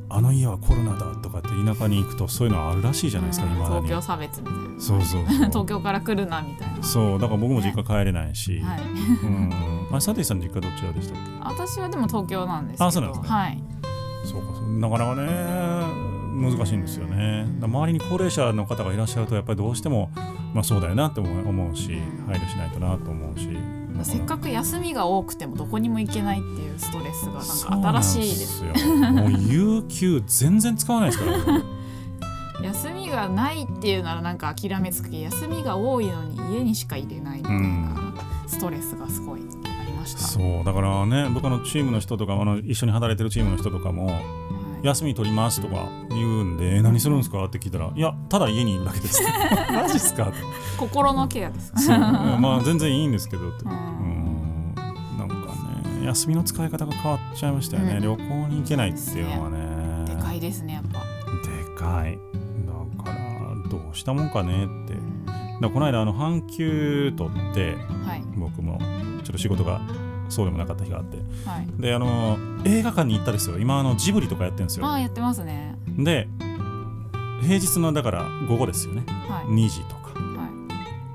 [0.09, 3.53] あの家はコロナだとかって田舎に行くとそういうのあるらしいじゃないですか、うん。
[3.53, 4.81] 今東京差別みたいな。
[4.81, 6.83] そうそう 東京から来るなみたいな。
[6.83, 7.19] そう。
[7.19, 8.81] だから僕も実家帰れないし、はい。
[8.81, 9.53] うん。
[9.91, 11.31] あれサティさん実家どちらでしたっけ？
[11.45, 12.87] 私はでも東京なんですけど。
[12.87, 13.63] あそうなんですねはい。
[14.25, 17.47] そうかそうなかなかね難しいんですよね。
[17.61, 20.11] 周りに高齢者の方がいらっしゃるとやっぱりどうしても、
[20.55, 23.49] まあ、そうだよなって思うし配慮しないとなと思うし。
[24.03, 28.73] せっかく休みが多くてもどこにも行けないっていうストレスがなんか新しいですよ
[29.13, 31.63] もう有給全然使わないですから。
[32.65, 38.15] 休みがないっていうならなんか諦めつくけど休みが多いのに家にしか入れないみたいな
[38.47, 40.65] ストレスがすごいありました、そう。
[40.65, 44.50] だからね僕のチームの人とかあの一緒に働いてるチームの人とかもはい
[44.83, 47.45] 休み取りますとか言うんでえ何するんですか？
[47.45, 49.23] って聞いたらいやただ家にいるだけです。
[49.73, 50.33] マジっすか？
[50.79, 51.99] 心のケアですそう。
[51.99, 53.65] まあ全然いいんですけどって。
[53.65, 53.77] ううん。
[53.77, 54.75] ん
[55.19, 55.35] なんか
[55.99, 58.03] ね休みの使い方が変わっちゃいましたよね、うん。
[58.03, 60.05] 旅行に行けないっていうのはね。
[60.07, 62.19] でかいですねやっぱ、でかい。
[62.67, 64.95] だからどうしたもんかねって。
[65.61, 67.77] だこの間あの半休取って
[68.07, 68.23] はい。
[68.37, 68.79] 僕も
[69.23, 69.81] ちょっと仕事が
[70.31, 71.19] そうでもなかった日があって。
[71.45, 71.67] はい。
[71.79, 73.59] であの映画館に行ったですよ。
[73.59, 74.87] 今あのジブリとかやってるんですよ。
[74.87, 75.77] ああやってますね。
[75.99, 76.29] で
[77.43, 79.03] 平日のだから午後ですよね。
[79.29, 79.47] はい。
[79.47, 80.19] 2時とか。
[80.19, 80.49] は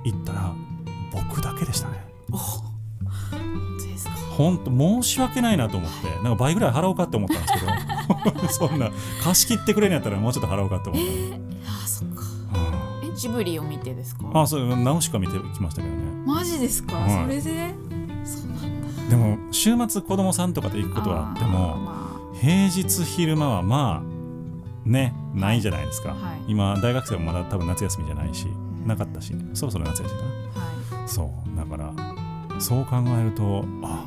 [0.03, 0.11] い。
[0.11, 0.53] 行ったら
[1.11, 2.05] 僕だけでしたね。
[2.31, 2.61] お本
[3.79, 4.11] 当ですか？
[4.37, 7.65] 本当申し訳ないなと思ってなんか倍ぐらい払おうかって思ったんですけど。
[8.49, 8.89] そんな
[9.23, 11.01] 貸し切ってくれんやったらもうちょっと払おうかって思っ
[11.63, 12.21] た、ああそっか。
[13.03, 13.11] うん。
[13.11, 14.25] えジブリを見てですか？
[14.33, 16.01] あそうナウシカ見てきましたけどね。
[16.25, 17.11] マジですか、はい。
[17.11, 17.73] それで？
[18.23, 18.74] そうなんだ
[19.09, 26.51] でも週末子供さんとかで行くことはあってーもま平日昼間はまあねないじゃないですか、はい。
[26.51, 28.87] 今大学生もまだ多分夏休みじゃないしん。
[28.87, 30.25] なかったしそろそろ夏休みか
[30.55, 31.57] あはなそう。
[31.57, 31.93] だから
[32.59, 34.05] そう考えるとあ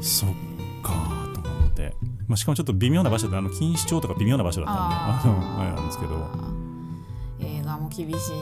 [0.00, 0.30] そっ
[0.82, 0.92] か
[1.34, 1.94] と思って、
[2.26, 6.58] まあ、しかもちょっと微妙な場所であの錦糸町とか微妙な場所だったんであのあれなんですけど。
[7.40, 8.38] 映画も厳しいんですね。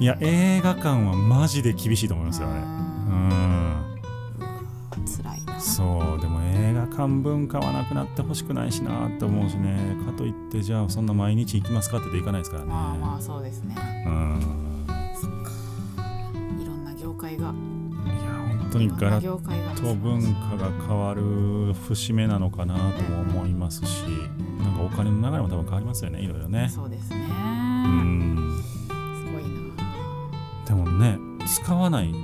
[0.00, 3.91] いや映画館はマジで厳しいと思いますよねうん
[5.72, 9.96] そうでも映画館文化はなくなってほしくないしなって思うしね。
[10.04, 12.70] かといってじゃあそんな毎日行きますかって言って行かないですからね。
[12.70, 13.74] まあまあそうですね。
[14.06, 14.40] うん。
[16.60, 17.46] いろんな業界が。
[17.46, 17.54] いや
[18.60, 24.02] 本当にガラッ業界がと文化が変わる節目なのかなとも思いますし
[24.58, 26.20] なんかお金の流れも多分変わりますよね。
[26.20, 26.68] いろいろね。
[26.68, 27.16] そうですね。
[27.16, 28.62] うん。
[28.92, 29.74] すごいな。
[30.66, 32.18] でもね使わないか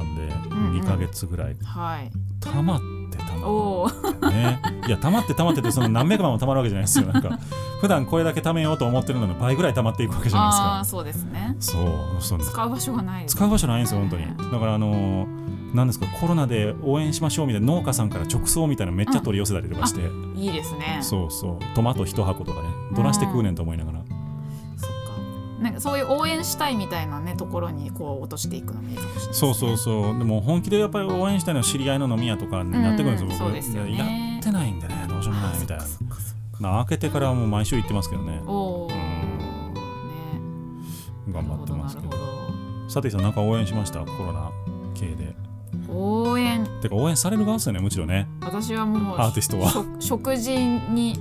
[0.00, 0.80] ったんでんうん。
[0.80, 1.56] 2ヶ月ぐらい。
[1.62, 2.10] はい。
[2.40, 2.80] 溜まっ
[3.10, 4.60] て溜まってね。
[4.86, 7.06] いや溜まって溜まってってその何百万も溜まるわけじゃないですよ。
[7.06, 7.38] なんか
[7.80, 10.64] 普段これだけ貯めようと思ってるのの倍ぐらい溜まっていくわけじゃないですか。
[10.64, 11.56] ああそうですね。
[11.60, 14.26] そうそう使う場所がない使う場所ないんですよ本当に。
[14.52, 15.40] だからあのー
[15.74, 20.00] なんですかコロナで応援しましょうみたいな農家さんから直送みたいなのめっちゃ取り寄せたりとかして。
[20.34, 20.98] いいですね。
[21.00, 21.58] そうそう。
[21.76, 24.00] トマト一箱とかねどないして食うねんと思いながら
[25.60, 29.34] なんかそういう応援したいみたいなねところにこう落としていくのもいいかもしれないね。
[29.34, 30.18] そうそうそう。
[30.18, 33.90] でも本気でやっぱり応援したいのは知り合いの飲み屋とかになってくるんですよ、うん僕そうですよね。
[33.90, 35.84] いややってないんでねどうしようもないみたいな。
[36.60, 38.40] な開けてからはもう毎週行ってますけどね。
[38.46, 38.96] おおうんね。
[41.32, 42.10] 頑張ってますけど。
[42.88, 44.00] さてさんなんか応援しました？
[44.00, 44.50] コロナ
[44.94, 45.34] 系で。
[45.86, 48.26] ど応援てか応援される側ですよねむしろね。
[48.40, 49.70] 私はもうアーティストは。
[49.70, 51.18] 食食事に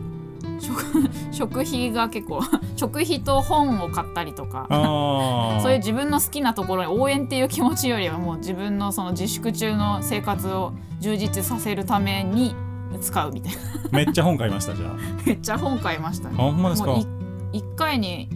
[0.60, 2.42] 食 食費が結構
[2.76, 12.56] 食費と本を買ったりとかああ そういう自分の好きなところに応援っていう気持ちよりはもう自分のその自粛中の生活を充実させるために
[13.02, 13.60] 使うみたいな。
[13.92, 14.88] めっちゃ本買いましたじゃ
[15.26, 16.36] めっちゃ本買いましたね。
[16.38, 16.90] あほんまですか。
[16.90, 18.30] もうい1回に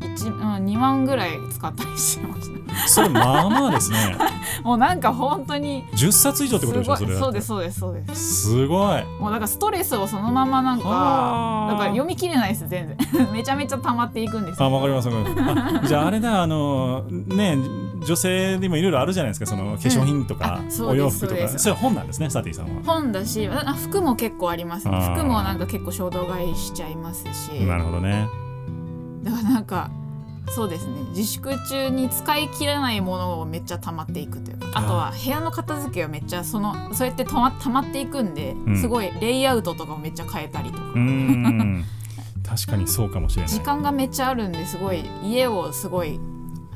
[0.00, 2.56] 1、うん、2万ぐらい使ったりしてました。
[2.88, 4.16] それまあまあですね。
[4.62, 5.84] もうなんか本当に。
[5.94, 8.42] 10冊以上ってことでしょそれそうですそうですそうです。
[8.50, 9.04] すごい。
[9.20, 11.72] もうだからストレスをそのままなんかはあ。
[11.72, 12.96] だから読み切れないです全然。
[13.32, 14.66] めちゃめちゃ溜まっていくんですよ。
[14.66, 15.76] あわかりますわかります。
[15.84, 17.58] あじゃああれだ あのね
[18.04, 21.48] 女性でもいろいろあるじゃないですかその化粧品とか、うんあそうお洋服とか。
[21.48, 22.82] それ本なんですねサティさんは。
[22.84, 25.12] 本だしあ服も結構ありますね。
[25.14, 27.64] 服もなんか結構衝動買いしちゃいますし。
[27.64, 28.45] なるほどね
[29.26, 29.90] だからなんか
[30.48, 30.94] そうですね。
[31.10, 34.70] 自粛中に使い切らないものをめっちゃ溜まっていくというか。
[34.74, 38.76] あとは部屋の片付けをめっちゃそのそうやって溜ま溜まっていくんで、ん。
[38.76, 40.82] すごいレイアウトとかもめっちゃ変えたりとか。
[42.48, 43.50] 確かにそうかもしれない。
[43.52, 46.20] 時間がめっちゃあるんですごい家をすごい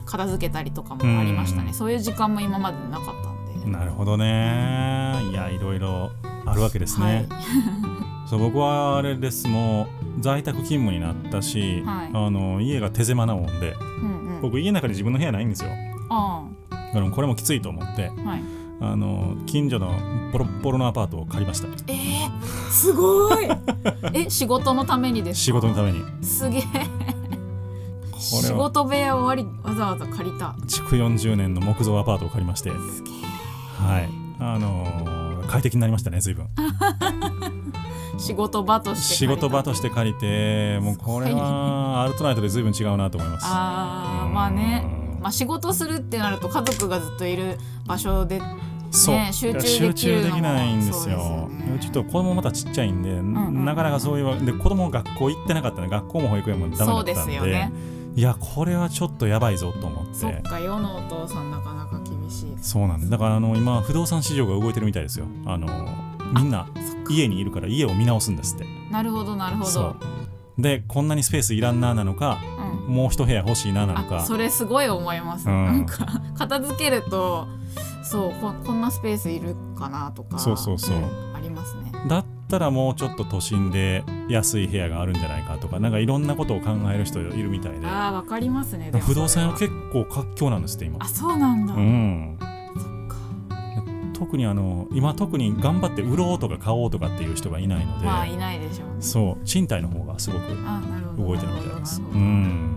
[0.05, 1.67] 片付けたりとかもありましたうん。
[1.67, 3.30] ねそういう時間も今までなかった
[3.67, 5.21] なるほどね。
[5.31, 6.11] いやいろいろ
[6.47, 7.43] あるわけですね、はい。
[8.29, 9.49] そう僕はあれです。
[9.49, 9.89] も
[10.19, 12.11] う在宅勤務になったし、はい。
[12.13, 14.41] あの家が手狭なもんでうんうん。
[14.43, 15.71] 僕家の中に自分の部屋ないんですよ。
[16.11, 18.43] あだからこれもきついと思ってあはい。
[18.83, 19.93] あの近所の
[20.33, 21.69] ボロッボロのアパートを借りました。
[21.87, 23.47] えー、すごい。
[24.15, 25.45] え仕事のためにですか？
[25.45, 26.03] 仕事のために。
[26.23, 26.63] すげえ。
[28.13, 30.55] こ仕事部屋をわりわざわざ借りた。
[30.67, 32.71] 築40年の木造アパートを借りまして。
[32.71, 33.15] すげえ
[33.81, 34.09] はい。
[34.39, 35.21] あのー
[35.51, 36.47] 快適になりましたね随分。
[38.19, 43.47] 仕事場として仕事場として借りてもうこれはアルトナイトで随分違うなと思います。
[43.49, 44.31] あうん。
[44.31, 44.87] ーまあね。
[45.21, 48.41] まあ仕事するってなると家族がずっといる場所で
[48.91, 49.53] そう、ね集
[49.95, 51.49] 中できないんですよ。
[51.49, 51.79] ね。
[51.81, 57.73] ちょっと子供またちっちゃいんで、んうんなかなかそういうで子供も学校行ってなかったんで学校も保育園もダメだそうでったんですよね。
[58.17, 60.15] いやこれはちょっとやばいぞと思って。
[60.15, 61.80] そっか世のお父さんなかな
[62.31, 62.43] し。
[62.43, 65.27] いそうなんですだからあの今不動産市場が動いてるみたいですよ。
[65.47, 65.67] あの
[66.35, 66.69] みんな
[67.09, 68.67] 家にいるから家を見直すんですって。
[68.91, 69.97] なるほどなるほど。
[70.59, 72.39] でこんなにスペースいらんななのか
[72.87, 72.95] うん。
[72.95, 75.65] もう一部屋欲しいななのあかそれすごい思います、うん。
[75.65, 77.47] なんか片付けると
[78.03, 81.05] そうここんなスペースいるかなとかそうそうそうん
[81.35, 81.93] ありますね。
[82.09, 87.87] だったらもうちょっと都心で安い部屋があるんじゃないかとかなんかいろんなことを考える人いるみたいで。
[87.87, 88.93] あーわかりますね。
[89.01, 90.99] 不動産は結構活況なんですって今。
[91.01, 92.37] あそうなんだ、うん。
[92.39, 92.49] そっ
[93.09, 93.17] か。
[94.13, 98.95] 特にあの今特に頑張って売ろうとか買おうとかっていう人がいないので、まあいないでしょうね。
[99.01, 99.45] そう。
[99.47, 100.43] 賃貸の方がすごく
[101.17, 102.03] 動いてるみたいです。
[102.03, 102.77] うん。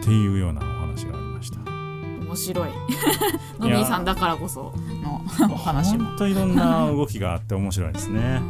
[0.00, 0.60] っていうような
[2.34, 2.70] 面白い。
[3.60, 6.04] のびーさんだからこそのお話も。
[6.06, 8.40] 本当いろんな動きがあって面白いですね。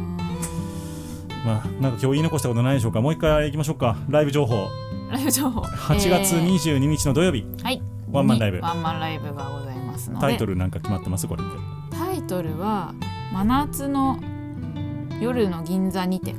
[1.45, 3.01] まあなんか今日言い残したことないでしょうか。
[3.01, 3.95] もう一回行きましょうか。
[4.09, 4.67] ライブ情報。
[5.11, 5.61] ライブ情報。
[5.61, 7.81] 8月22日の土曜日、えーはい。
[8.11, 8.57] ワンマンライブ。
[8.57, 10.21] にワンマンライブがございますので。
[10.21, 11.27] タイトルなんか決まってます？
[11.27, 11.43] これ。
[11.43, 11.51] って
[11.95, 12.93] タイトルは
[13.31, 14.19] 「真夏の
[15.21, 16.37] 夜の銀座にて」か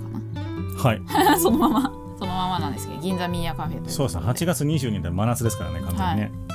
[0.88, 1.00] はい。
[1.04, 1.92] な そのまま。
[2.18, 4.22] そのままなんですけど銀座ミーヤカフェというそうですね。
[4.24, 6.45] 8月22日で真夏ですからね完全にね、そうです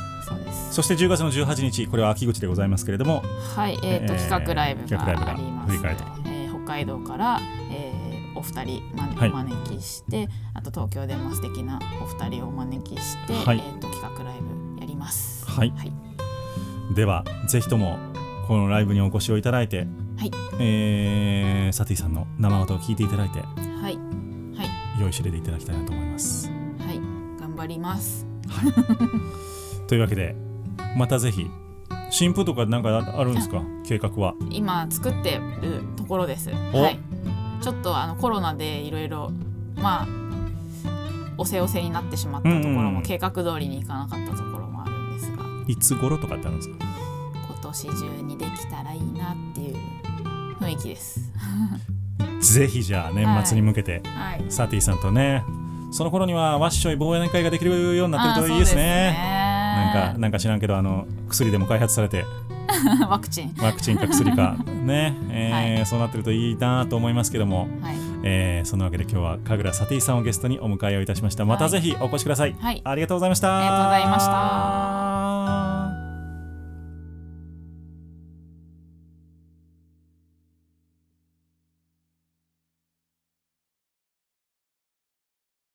[0.71, 3.21] そして10月の18日これは秋口でございますけれども
[3.55, 6.03] はいえっ、と、えー企画ライブががあります振り返ると。
[6.25, 7.39] えー北海道から、
[7.69, 8.01] えー
[8.33, 13.59] お二人お招きして、あと東京でも素敵なお二人をお招きして、はい。
[13.59, 15.45] えー、と企画ライブやります。
[15.45, 15.69] はい。
[15.71, 15.93] はい、
[16.95, 17.99] ではぜひとも
[18.47, 19.85] このライブにお越しをいただいて、
[20.17, 20.31] はい。
[20.59, 23.99] えーサティさんの生音を聞いていただいてはい。
[24.99, 26.49] 良い知れでいただきたいなと思います。
[26.79, 26.99] はい。
[27.39, 28.25] 頑張ります。
[29.87, 30.35] というわけで
[30.95, 31.49] またぜひ。
[32.09, 33.63] 新婦とかなんかあるんですか？
[33.85, 34.35] 計画は。
[34.49, 36.49] 今作ってるところです。
[36.73, 36.81] お？
[36.81, 36.99] はい。
[37.61, 39.31] ちょっとあのコロナでいろいろ
[39.75, 40.07] まあ
[41.37, 45.43] おせおせになってしまったところも計画通りにいかなかったところもあるんですが。
[45.67, 46.75] いつ頃とかってあるんですか？
[47.47, 49.75] 今年中にできたらいいなっていう
[50.59, 51.31] 雰囲気です。
[52.41, 54.43] ぜひじゃあ年末に向けて、はい。
[54.49, 55.45] サティさんとね
[55.91, 62.25] その頃にはわっしょい忘年会ができるようになってるといいですねなんかなんか知らんけどあの薬でも開発されて。
[62.71, 63.53] か ワクチン。
[63.61, 64.55] ワクチンか薬か。
[64.85, 67.95] ね、えーそうなってるといいなと思いますけども、はい。
[68.23, 71.45] えーそのわけで今日は神楽サティさんをゲストにお迎えをいたしました。
[71.45, 72.81] またぜひお越しください、はい。
[72.83, 73.57] ありがとうございました。
[73.57, 75.40] ありがとうございました